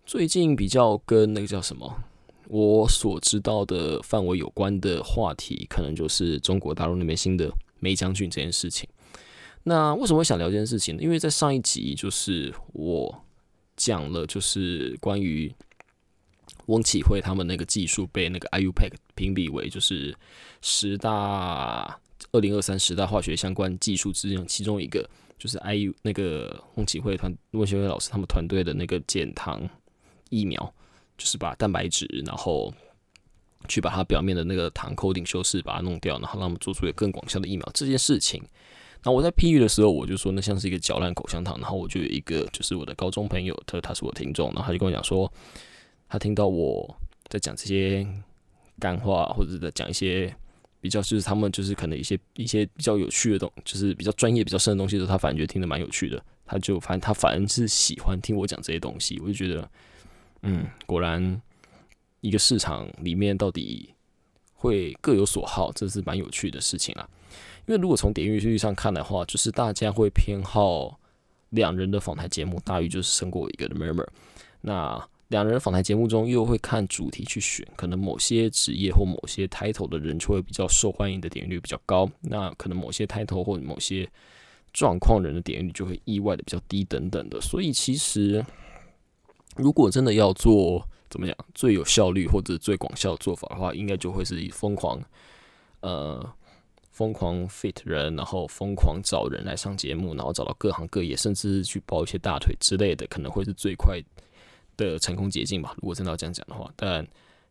[0.06, 2.02] 最近比较跟那个叫什么，
[2.48, 8.88] 我所知道的范围有关的话题，可能就是中国大陆那边新的梅将军这件事情。
[9.64, 11.02] 那为什么会想聊这件事情呢？
[11.02, 13.24] 因为在上一集就是我
[13.78, 15.54] 讲了，就是关于
[16.66, 20.16] 翁启慧他们那个技术被那个 IUPAC 评比为就是
[20.62, 22.00] 十大
[22.32, 29.62] 二零二三十大化学相关技术之中其中一个，就是 IU 那个翁启慧团翁启慧老师他们团队的那个减糖
[30.30, 30.74] 疫苗，
[31.18, 32.74] 就是把蛋白质然后
[33.70, 38.44] 去把它表面的那个糖 coating 修饰把它弄掉，然后让我们做出一个更广效的疫苗这件事情。
[39.04, 41.60] 那我在批语的时候，我就说那像是一个嚼烂口香糖。
[41.60, 45.32] 然后我就有一个，就是我的高中朋友，他他是我听众，然后他就跟我讲说，
[46.08, 46.96] 他听到我
[47.28, 48.08] 在讲这些
[48.80, 50.34] 干话，或者在讲一些
[50.80, 56.24] 比较，就是他们就是可能一些一些比较有趣的东，就是比较专业、比较深的东西的时候，他反而觉得听得蛮有趣的。
[56.46, 59.20] 他就反正他反而是喜欢听我讲这些东西。
[59.22, 59.70] 我就觉得，
[60.44, 61.42] 嗯，果然
[62.22, 63.90] 一个市场里面到底
[64.54, 67.10] 会各有所好，这是蛮有趣的事情啊。
[67.66, 71.00] 因为如果从点阅率上看的话，就是大家会偏好
[71.52, 74.06] 两人的访谈节目大于就是胜过一个的 murmur。
[74.62, 84.08] 那两人访谈节目中又会看主题去选，可能某些职业或某些 title 的人就会比较受欢迎的点阅率比较高，那可能某些 title 或某些
[84.74, 87.40] 状况人的点阅率就会意外的比较低等等的。
[87.40, 88.46] 所以其实
[89.56, 95.02] 如果真的要做怎么讲最有效率或者最广效的做法的话，应该就会是以疯狂
[95.80, 96.30] 呃。
[96.94, 104.00] 疯狂 fit 人，然后疯狂找人来上节目，然后找到各行各业，甚至去抱一些大腿之类的，可能会是最快
[104.78, 105.74] 的成功捷径吧。
[105.78, 107.06] 如果真的要这样讲的话，但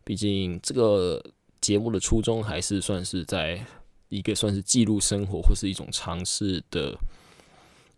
[0.05, 1.20] 毕竟这个
[1.61, 3.62] 节目的初衷还是算是在
[4.09, 6.96] 一个算是记录生活或是一种尝试的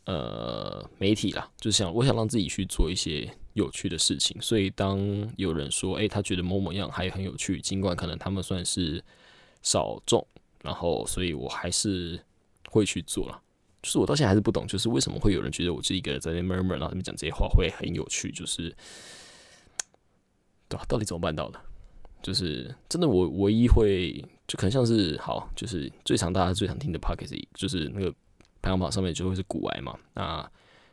[0.07, 4.40] 呃媒体啦，就是想我想让自己去做一些有趣的事情。
[4.40, 4.98] 所以当
[5.37, 9.04] 有人说，诶，他觉得某某样还很有趣，尽管可能他们算是
[9.61, 10.26] 少众。
[10.64, 12.18] 然后，所以我还是
[12.70, 13.38] 会去做了。
[13.83, 18.74] 就是我到现在还是不懂，就是为什么会有人觉得我是一个人在那 murmur，然后他们讲这些话会很有趣，就是
[20.70, 20.87] 对吧？
[20.88, 21.61] 到底怎么办到的？
[22.22, 28.11] 就是真的，我唯一会就可能像是好，就是最常大家最常听的 p o c k e t 就是那个
[28.62, 29.94] 排行榜上面就会是古癌嘛。
[30.14, 30.50] 那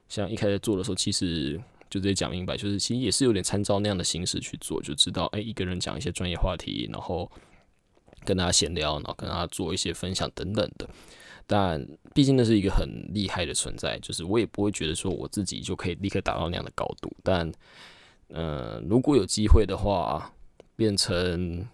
[0.09, 1.57] 像一开始做的时候，其实
[1.89, 7.31] 就直接讲明白，就是其实也是有点参照那样的形式去做，就知道哎，一个人讲一些专业话题，然后。
[8.23, 10.87] 跟大家闲聊，然后跟大家做一些分享等等的，
[11.47, 17.11] 但毕竟那是一个很厉害的存在，就是我也不会觉得说我自己就可以立刻达到那样的高度。
[17.23, 17.51] 但，
[18.27, 20.31] 呃，如果有机会的话，
[20.75, 21.67] 变成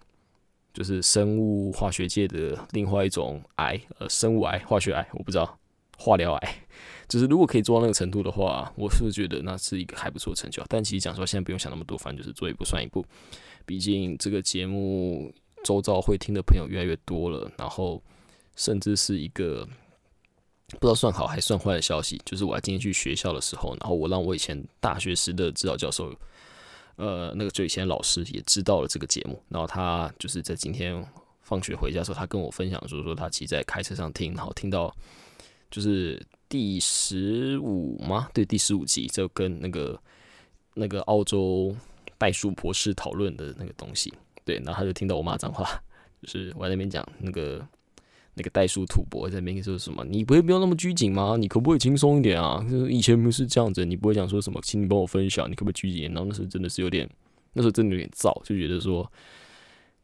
[0.73, 5.59] 就是生物化学界的另外一种癌，呃，生物癌、化学癌，我不知道，
[5.97, 6.55] 化疗癌，
[7.09, 10.63] 就是如果可以做到那个程度的话，我是觉得那是一个还不错的成就。
[10.69, 13.05] 但其实讲说，现在不用想那么多，反正就是做一步算一步。
[13.65, 15.33] 毕竟这个节目。
[15.63, 18.01] 周遭会听的朋友越来越多了，然后
[18.55, 19.67] 甚至是一个
[20.67, 26.13] 不知道算好还算坏的消息，就是我今天去学校的时候，然后我让我以前大学时的指导教授，
[26.95, 31.05] 呃，那个就以前老师也知道了这个节目，然后他就是在今天
[31.41, 34.95] 放学回家的时候，他跟我分享说说他其实在开车上听，然后听到
[35.71, 38.29] 就是第十五吗？
[38.33, 39.99] 对，第十五集就跟那个
[40.73, 41.75] 那个澳洲
[42.17, 44.13] 袋鼠博士讨论的那个东西。
[44.47, 45.67] 对，然后他就听到我骂脏话，
[46.21, 47.67] 就是我在那边讲那个
[48.33, 51.35] 那个袋鼠土博在那边说什么，你不会不要那么拘谨吗？
[51.37, 52.65] 你可不可以轻松一点啊？
[52.71, 56.03] 就是以前不是这样子，你不会讲说什么，请你帮我分享，你可不可以拘谨？
[56.13, 57.09] 然后那时候真的是有点，
[57.51, 59.11] 那时候真的有点燥，就觉得说，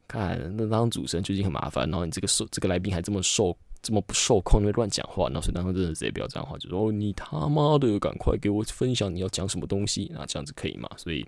[0.06, 10.86] 看那当主持人最近很麻烦，然后你这个受这个来宾还这么受这么不受控，因为乱讲话，然后所以当时真的直接不要这样话，就说，你他妈的赶快给我分享你要讲什么东西，那这样子可以吗？
[10.98, 11.24] 所以。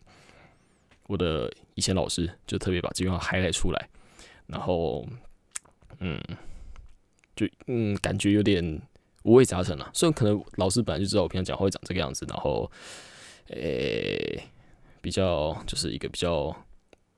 [1.09, 3.89] 我的以前老师就特别把这句话 highlight 出来，
[4.47, 5.07] 然后，
[6.01, 6.21] 嗯，
[7.37, 8.83] 就嗯，感觉有点
[9.23, 9.89] 五味杂陈了。
[9.95, 12.69] 虽然可能老师本来就知道我平常讲话会长这个样子，然后，
[13.51, 14.43] 诶，
[15.01, 16.55] 比较就是一个比较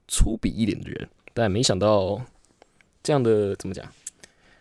[0.07, 2.21] 粗鄙一点的人，但没想到
[3.03, 3.91] 这样的怎么讲，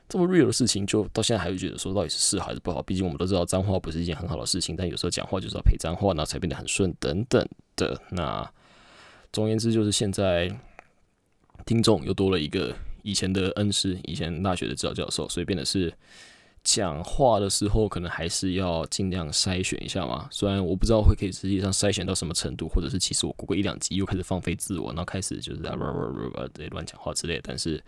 [0.08, 2.82] 这么 real 的事情，就到现在还会觉得说到底是是还是不好。
[2.82, 8.50] 毕竟我们都知道脏话不是一件很好的事情，但有时候讲话就是要配脏话，然后才变得很顺等等的那。
[9.32, 10.50] 总而言之，就是现在
[11.66, 15.94] 听众又多了一个以前的恩师，以前大学的指导教授，所以变得是
[16.64, 20.28] 讲话的时候，可能还是要尽量筛选一下嘛。
[20.32, 27.40] 虽然我不知道会可以实际上筛选到什么程度，或者是其实我过过一两集又开始放飞自我，然后开始就是在乱讲话之类。
[27.44, 27.82] 但是，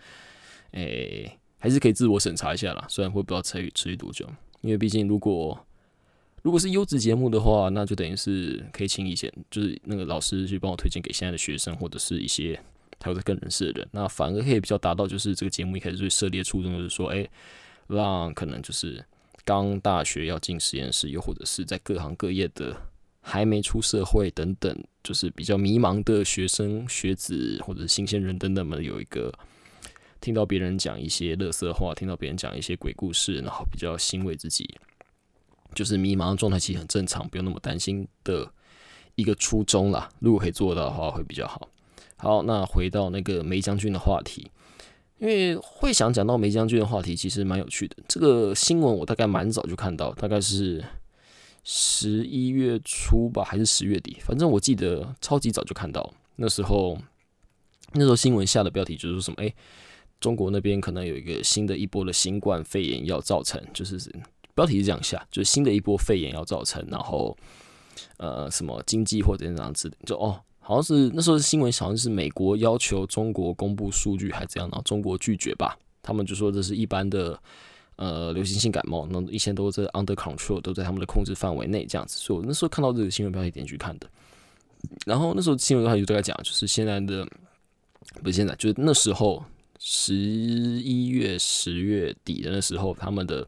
[0.72, 2.86] 诶，还是可以自我审查一下啦。
[2.88, 4.26] 虽然会不知道持续持续多久，
[4.62, 5.58] 因为毕竟如果
[6.42, 12.60] 如果是优质节目的话，那就等于是可以请以前就是那个老师去帮我推荐给现在的学生，或者是一些
[12.98, 13.88] 他有在更认识的人。
[13.92, 17.28] 那反而可以比较达到就是这个节目一开始最设立的初衷，就是说，诶。
[17.92, 19.04] 让可能就是
[19.44, 22.80] 刚大学要进实验室，又或者是在各行各业的
[23.20, 29.36] 还没出社会等等，就是比较迷茫的学生学子或者是新鲜人等等们，有一个
[30.20, 34.72] 听到别人讲一些乐色话，听到别人讲一些鬼故事，然后比较欣慰自己，
[35.74, 38.50] 就是迷茫的状态其实很正常，不用那么担心的
[39.14, 40.08] 一个初衷啦。
[40.18, 41.68] 如果可以做到的话，会比较好。
[42.16, 44.50] 好，那回到那个梅将军的话题。
[45.18, 47.96] 因为会想讲到梅将军的话题，其实蛮有趣的。
[48.08, 50.82] 这个新闻我大概蛮早就看到，大概是
[51.62, 54.16] 十一月初吧，还是十月底？
[54.20, 56.14] 反正我记得超级早就看到。
[56.36, 56.98] 那时候，
[57.92, 59.36] 那时候新闻下的标题就是说什么？
[59.42, 59.54] 哎，
[60.20, 63.98] 中国那边可能有一个新的一波的新冠肺炎要造成，就是
[64.60, 67.36] 标题是这样下，就是新的一波肺炎要造成，然后
[68.18, 70.40] 呃，什么经济或者这样子，就哦。
[70.62, 74.68] 好像是那时候新闻，好像是美国要求中国公布数据，还怎样？
[74.70, 77.36] 然后中国拒绝吧，他们就说这是一般的
[77.96, 82.18] 呃流行性感冒，那一切都在 under control，都在他们的控制范围内这样子。
[82.18, 84.06] 所以我那时候看到这个新闻标题点去看的，
[85.06, 87.26] 然后那时候新闻标题就在讲，就是现在的
[88.22, 89.42] 不是现在，就是那时候
[89.80, 93.44] 十一月十月底的那时候，他们的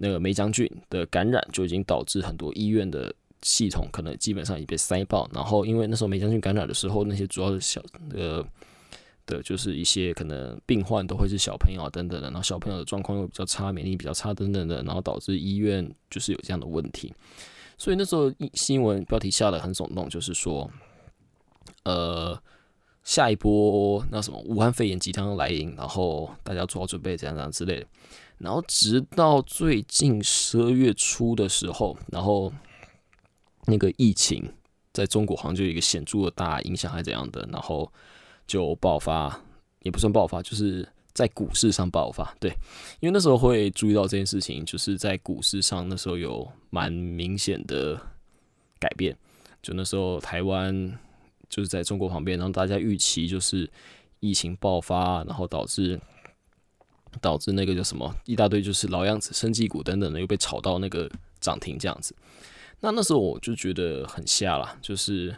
[0.00, 3.14] 那个梅将军的感染就已经导致很多医院的。
[3.42, 7.82] 系统可能基本上已被塞爆，然后因为那时候梅将军感染的时候，那些主要的小
[8.12, 8.44] 呃
[9.24, 17.14] 的，就是一些可能病患都会是小朋友等等的，然后小朋友的状况又比较差，免疫力比较差等等的，然后导致医院就是有这样的问题。
[17.78, 20.70] 所以那时候新闻标题下的很耸动，就是说，
[21.84, 22.38] 呃，
[23.02, 27.86] 下一波那什么武汉肺炎即将来临，然后大家做好准备，这样这样之类的。
[28.40, 32.52] 然后直到最近十二月初的时候，然后。
[33.66, 34.42] 那个疫情
[34.92, 37.92] 在中国好像就有一个显著的大影响，还是怎样的，然后
[38.46, 39.40] 就爆发，
[39.82, 42.34] 也不算爆发，就是在股市上爆发。
[42.40, 42.50] 对，
[43.00, 48.00] 因为那时候会注意到这件事情，就是在股市上那时候有蛮明显的
[48.80, 49.16] 改变。
[49.62, 50.98] 就那时候台湾
[51.48, 53.70] 就是在中国旁边，然后大家预期就是
[54.18, 56.00] 疫情爆发，然后导致
[57.20, 62.14] 导致那个叫什么一大堆就是老样子生技股等等的又被炒到那个涨停这样子。
[62.80, 65.36] 那那时候我就觉得很瞎了，就是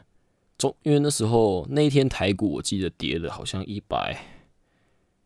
[0.58, 4.16] 中，因为那时候那一天台股我记得跌了好像一百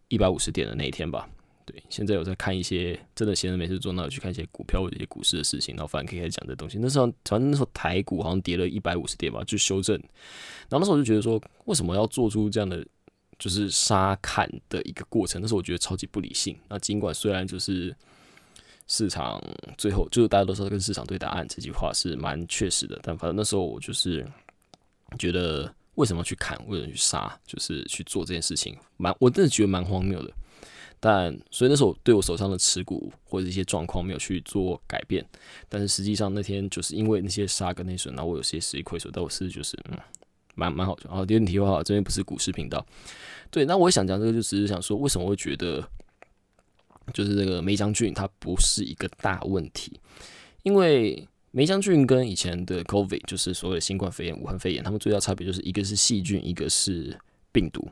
[0.08, 1.28] 一百五十点的那一天吧。
[1.66, 6.78] 对，现在有在看一些真的闲着没事做，那我去看一些股票或者一些股市的事情，然后反正可以开始讲这东西。
[6.80, 9.96] 那时候反正那时候台股好像跌了一百五十点吧，就修正。
[10.68, 12.86] 然后那时候我就觉得说，为什么要做出这样的
[13.38, 15.40] 就是杀砍的一个过程？
[15.40, 16.58] 那时候我觉得超级不理性。
[16.68, 17.94] 那尽管虽然就是。
[18.88, 19.42] 市场
[19.76, 24.24] 最后就是大家都说跟市场对答案这句话是蛮确实的，但反正那时候我就是
[25.18, 30.32] 觉得为什么去砍，为什么去杀，就是去做这件事情，蛮我真的觉得蛮荒谬的。
[31.00, 35.28] 但所以那时候对我手上的持股或者一些状况没有去做改变，
[35.68, 39.98] 但是实际上那天就是因为那些杀跟内损，然后我有些实际亏损，但我是就是嗯
[40.56, 40.98] 蛮蛮好。
[41.04, 42.84] 然后第二题的话，这边不是股市频道，
[43.52, 45.88] 对，那我想讲这个就只是想说为什么会觉得。
[47.14, 50.00] 就是这个梅将军，它不是一个大问题，
[50.64, 57.16] 因为梅将军跟以前的 COVID，就是所谓的新冠肺炎、武汉肺炎，他们最大差别就是一个是细菌，一个是
[57.52, 57.88] 病毒，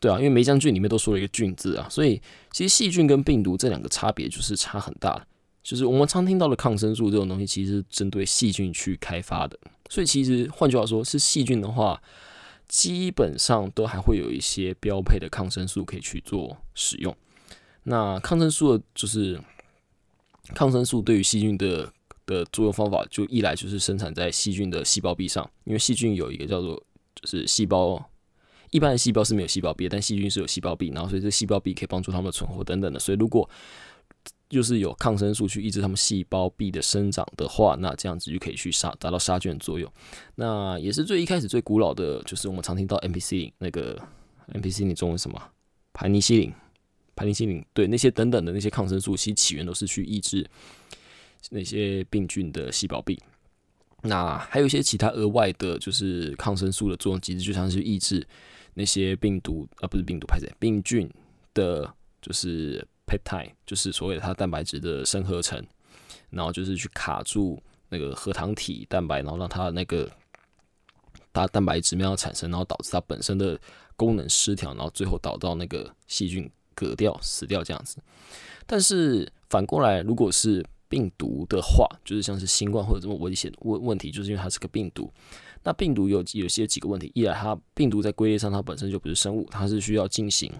[0.00, 5.24] 对啊，因为梅将军里面都说了一个“菌”字啊，所以其实细菌跟病毒这两个差别就是差很大。
[5.62, 9.56] 就是我们常听到的抗生素这种东西，其实是针对细菌去开发的，
[9.88, 12.02] 所以其实换句话说，是细菌的话，
[12.68, 17.16] 基本上都还会有一些标配的抗生素可以去做使用。
[17.84, 19.40] 那抗生素就是
[20.54, 21.92] 抗生素对于细菌的
[22.26, 26.74] 的作用方法，就一来就是生产在细菌的细胞壁上，因为细菌有一个叫做
[27.14, 28.10] 就是细胞，
[28.70, 32.98] 一般的细胞是没有细胞壁，但细菌是有细胞壁，然后所以这细胞壁可以帮助它们存活等等的。
[32.98, 33.48] 所以如果
[34.48, 39.90] 就是有抗生素去抑制它们细胞壁的生长的话，那这样子就可以去杀达到杀菌的作用。
[40.36, 44.00] 那也是最一开始最古老的就是我们常听到 MPC 那个
[44.52, 45.40] MPC 你中文什么？
[45.92, 46.52] 盘尼西林。
[47.14, 50.46] 盘尼西林对那些等等的那些抗生素，其实起源都是去抑制
[51.50, 53.18] 那些病菌的细胞壁。
[54.02, 58.24] 那还有一些其他额外的，就是抗生素的作用机制，就像是抑制
[58.74, 61.10] 那些病毒啊，不是病毒，拍谁病菌
[61.54, 65.64] 的，就是肽肽就是所谓的它蛋白质的生合成，
[66.30, 70.10] 然后就是去卡住那个核糖体蛋白，然后让它那个
[71.32, 73.58] 它蛋白质没有产生，然后导致它本身的
[73.94, 77.98] 功能失调，然后最后导到那个细菌嗝掉死掉这样子。
[78.66, 85.12] 但是反过来，如果是病毒的话，就是像是新冠或者这么危险问问题，就是因为它是个病毒。
[85.62, 90.52] 那病毒有有些几个问题，一来它病毒在归类上它本身就不是生物，它是需要进行，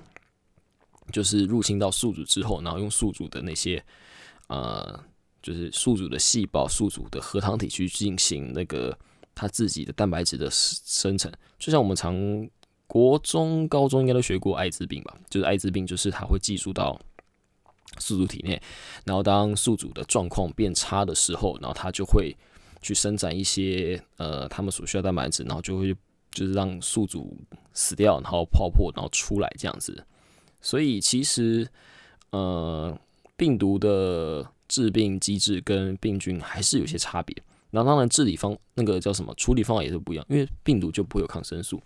[1.13, 3.83] 就是入侵到宿主之后，然后用宿主的那些
[4.49, 4.99] 呃，
[5.43, 8.97] 就是宿主的细胞、宿主的核糖体去进行那个
[9.35, 11.33] 它自己的蛋白质的生成。
[11.59, 12.15] 就像我们常
[12.87, 17.01] 国中、高中应该都学过艾滋病吧，就是艾滋病就是它会寄宿到。
[17.99, 18.61] 宿主体内，
[19.07, 22.37] 然后当宿主的状况变差的时候，然后它就会
[22.83, 25.97] 去生产一些呃他们所需要蛋白质，然后就会
[26.31, 27.35] 就是让宿主
[27.73, 30.05] 死掉，然后泡破然后出来这样子。
[30.67, 31.64] 所以其实
[32.31, 32.99] 呃
[33.37, 37.37] 病毒的致病机制跟病菌还是有些差别。
[37.71, 41.81] 然后当然治理方那个叫什么处理方法也是不一样，因为病毒就不会有抗生素，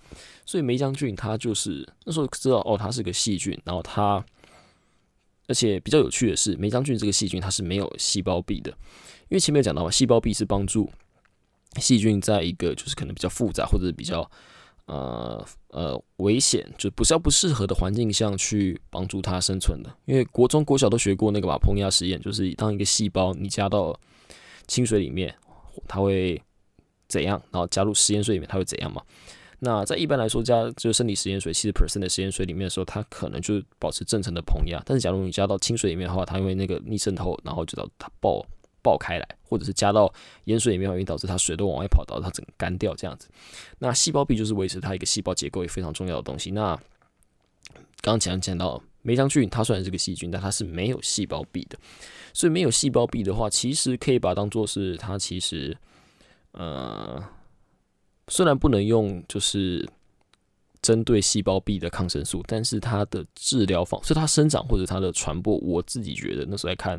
[0.47, 4.25] 所以梅将军他就是那时候知道哦它是个细菌，然后它。
[5.47, 8.71] 而且比较有趣的是，梅将军这个细菌它是没有细胞壁的，
[9.29, 10.89] 因为前面讲到嘛，细胞壁是帮助
[11.81, 14.31] 细菌在一个就是可能比较复杂或者比较
[14.91, 19.97] 呃呃危险，就不是要不适合的环境下去帮助它生存的。
[20.05, 23.97] 因为国中、国小都学过那个嘛，膨压实验，就是当一个细胞你加到
[24.67, 25.33] 清水里面，
[25.87, 26.43] 它会
[27.07, 27.41] 怎样？
[27.53, 29.01] 然后加入实验水里面，它会怎样嘛？
[29.61, 34.83] 那在一般来说，加就是生理食盐水七十 percent 的食盐水里面的时候，它可能就保持正常的膨压。
[34.85, 38.45] 但是假如你加到清水里面的话，它因为那个逆渗透，然后就到它爆
[38.83, 40.13] 爆开来，或者是加到
[40.45, 43.29] 盐水里面，会导致它水都往外跑，导致它整个干掉这样子。
[43.79, 46.51] 那细胞壁就是维持它一个细胞结构也非常重要的东西。
[46.51, 46.75] 那
[48.01, 51.79] 刚刚讲讲到梅香菌，它虽然是个细菌，但它是没有细胞壁的。
[52.33, 55.77] 所以没有细胞壁的话，其实可以把它当做是它其实
[56.53, 57.23] 呃。
[58.33, 59.85] 虽然不能用就是
[60.81, 66.97] 针对细胞壁的抗生素，但是它的治疗方，是它生长或者它的传播，我自己觉得那时候来看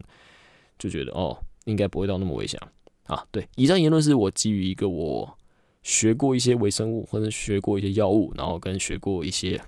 [0.77, 2.59] 就觉得哦，应该不会到那么危险
[3.07, 3.25] 啊。
[3.31, 5.37] 对，以上言论是我基于一个我
[5.83, 9.61] 学过一些微生物或者学过一些药物，然后跟学过一些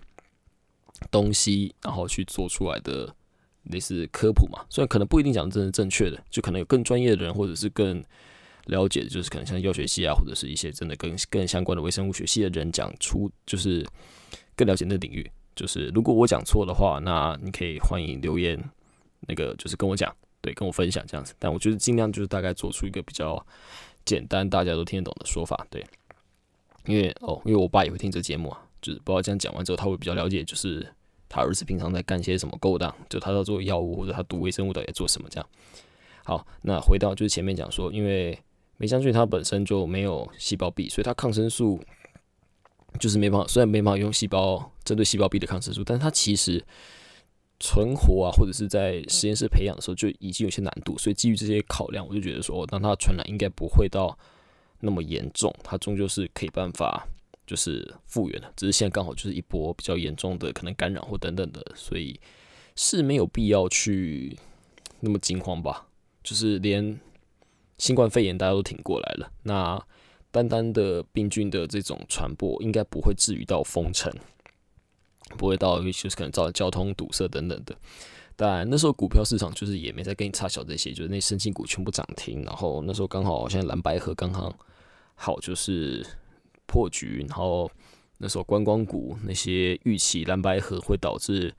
[1.11, 3.13] 东西，然后去做出来的
[3.63, 4.65] 类似科普嘛。
[4.69, 8.03] 虽然可能不一定讲真的正确的，就可能有更专业的人或者是更。
[8.67, 13.85] 了解就是可能像药学系啊，或者是一些真的跟更相关的微生物学系的人讲出，就是
[14.55, 15.29] 更了解那领域。
[15.53, 18.57] 就是如果我讲错的话，那你可以欢迎留言，
[19.27, 21.33] 那个就是跟我讲，对，跟我分享这样子。
[21.39, 23.43] 但我觉得尽量就是大概做出一个比较
[24.05, 25.83] 简单、大家都听得懂的说法，对。
[26.85, 30.85] 因为哦，因为我爸也会听这节目啊，就是不知道这样讲完之后，他会比较了解，就是
[31.29, 35.49] 他儿子平常在干些什么勾当，就他在做药物或者他读微生物的在做什么这样。
[36.25, 38.37] 好，那回到就是前面讲说，因为
[38.75, 41.79] 梅香菌它本身就没有细胞壁，所以它抗生素
[42.99, 43.47] 就是没办法。
[43.47, 46.61] 虽然没办法用细胞针对细胞壁的抗生素，但是它其实
[47.64, 50.97] 存活啊，或者是在实验室培养的时候就已经有些难度。
[50.97, 54.18] 所以基于这些考量，我就觉得说，当它传染应该不会到
[54.82, 57.07] 那么严重，它终究是可以办法
[57.47, 58.51] 就是复原的。
[58.57, 62.20] 只是现在刚好就是一波比较严重的可能感染或等等的，所以
[62.76, 64.38] 是没有必要去
[64.99, 65.88] 那么惊慌吧。
[66.22, 66.99] 就是连。
[67.80, 69.84] 新冠肺炎大家都挺过来了，那
[70.32, 74.14] 单单的病菌的这种传播应该不会至于到封城，
[75.38, 77.75] 不会到就是可能造成交通堵塞等等的。
[78.36, 84.53] 当然那时候股票市场就是也没在跟你差小这些，就是那申请股全部涨停，然后那时候刚好现在蓝白河刚好
[85.15, 86.05] 好就是
[86.65, 87.69] 破局，然后
[88.17, 91.53] 那时候观光股那些预期蓝白河会导致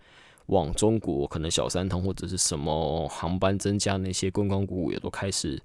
[0.47, 5.61] 往中国可能小三通或者是什么航班增加，那些观光股也都开始。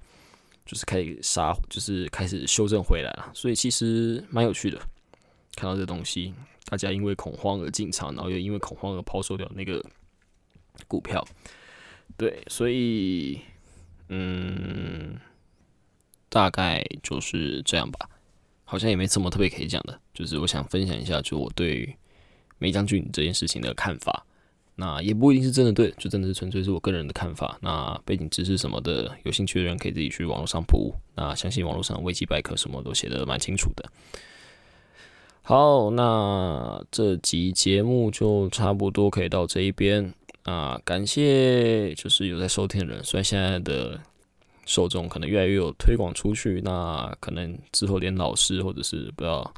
[0.65, 4.79] 就是开始杀，就是开始修正回来了，所以其实蛮有趣的。
[5.59, 6.33] 看到这东西，
[6.65, 9.83] 大家因为恐慌而进场，然后又因为恐慌而抛售掉那个
[10.87, 11.23] 股票。
[12.17, 13.41] 对，所以
[14.07, 15.17] 嗯，
[16.29, 18.09] 大概就是这样吧。
[18.63, 21.97] 好像也没什么特别可以讲的，就是我想分享一下，就我对
[22.57, 24.25] 梅将军这件事情的看法。
[24.75, 27.57] 那也不一定是真的对，就真的是纯粹是我个人的看法。
[27.61, 30.93] 那背景知识什么的，有兴趣的人可以自己去网络上补。
[31.15, 33.91] 那相信网络上维基百科什么都写的蛮清楚的。
[35.49, 40.79] 好，那这集节目就差不多可以到这一边啊。
[40.85, 43.99] 感谢就是有在收听的人，虽然现在的
[44.67, 49.51] 受众可能越来越有推广出去，那可能之后连老师或者是不要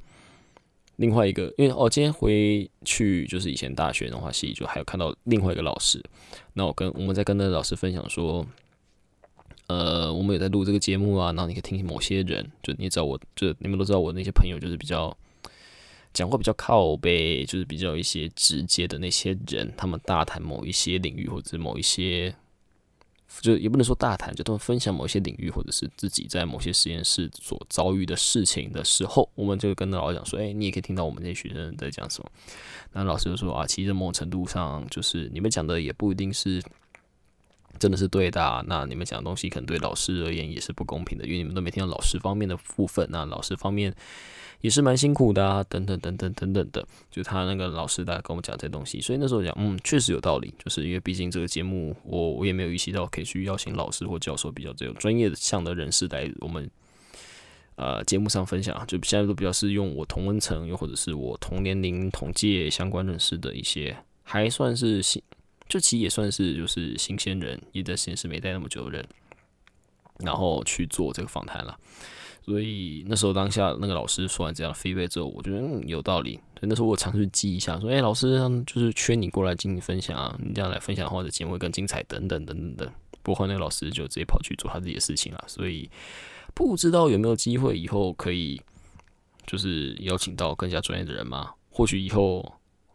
[0.95, 6.01] 另外一个，因为哦，今天回去就是以前大学的话，系就还有看到另外一个老师。
[6.53, 8.47] 那我跟我们在跟那个老师分享说，
[9.67, 15.13] 呃，我们有在录这个节目啊，然后你可以听某些人，就你知道我，就你们都知道我那些朋友就是比较
[16.13, 22.35] 讲话比较靠背，就是比较一些直接的那些人，他们大谈某一些领域或者某一些。
[23.39, 32.29] 就也不能说大谈，就他们分享某些领域，或者是自己在某些实验室所遭遇的事情的时候，我们就跟老师讲说：“哎，你也可以听到我们这些学生在讲什么。”
[32.91, 36.61] 那老师就说：“啊，其实某种程度上，就是你们讲的也不一定是
[37.79, 38.65] 真的是对的。
[38.67, 43.07] 那你们讲的东西可能对老师而言也是不公平的，因为你们都没听到老师方面的部分。
[43.09, 43.95] 那老师方面。”
[44.61, 56.69] 也是蛮辛苦的啊，等等等等等等的，就他那个老师大概跟我们讲这些东西，所以那时候讲，嗯，确实有道理，就是因为毕竟这个节目，我我也没有预期到可以去邀请老师或教授比较这种专业向的人士来我们
[57.75, 65.21] 呃节目上分享，就现在都比较是用我同温层又或者是我同年龄同届相关认识的一些，还算是新，
[65.67, 69.05] 就其实也算是就是新鲜人，也在实验室没待那么久的人，
[70.19, 71.77] 然后去做这个访谈了。
[72.43, 76.33] 所以那时候当下那个老师说完这样的 feedback 之后，我觉得嗯有道理。
[76.59, 82.91] 所以那时候我尝试记一下，说哎老师就是缺你过来进行分享啊，你这样来分享的话，的节目会更精彩等等等等等。
[83.21, 85.43] 不过那个老师就直接跑去做他自己的事情了。
[85.47, 85.89] 所以
[86.53, 88.59] 不知道有没有机会以后可以
[89.45, 91.51] 就是邀请到更加专业的人嘛？
[91.69, 92.43] 或许以后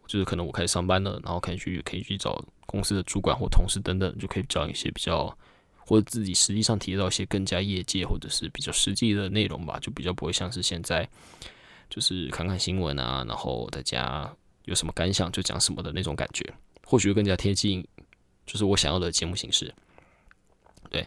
[0.07, 5.37] 就是可能我开始上班了，然后可以去可以去找公司的主管或同事等等，就可以讲一些比较。
[5.87, 11.09] 或者自己实际上提到一些更加业界或者是比较实际的内容吧，就比较不会像是现在，
[11.89, 14.31] 就是看看新闻啊，然后大家
[14.65, 16.45] 有什么感想就讲什么的那种感觉，
[16.85, 17.87] 或许会更加贴近，
[18.45, 19.73] 就是我想要的节目形式。
[20.91, 21.07] 对，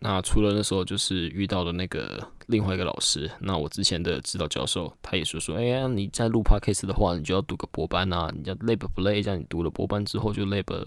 [0.00, 10.86] 那除了那时候就是遇到的那个另外一个老师，那我之前的指导教授他也说说，哎呀，你在录 podcast 的话，你就要读个博班啊，你要 lab 不累，这样你读了博班之后就 lab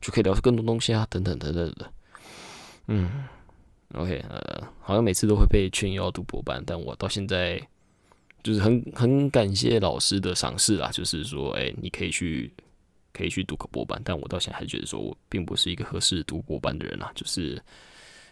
[0.00, 1.92] 就可以聊出更多东西啊，等等等等的。
[2.88, 3.24] 嗯
[3.94, 7.60] ，OK，呃，好像每次都会被劝要读博班，但我到现在
[8.42, 12.52] 就是很很感谢老师的赏识啊，就是说，哎，你可以去
[13.12, 17.60] 可以去读个博班，但我到现在还觉得说我并不是一个合适读博班的人啊，就是，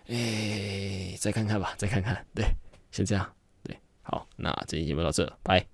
[0.07, 2.45] 哎，再看看吧，再看看，对，
[2.93, 3.29] 先这样，
[3.63, 5.74] 对，好，那这期节目到这，拜。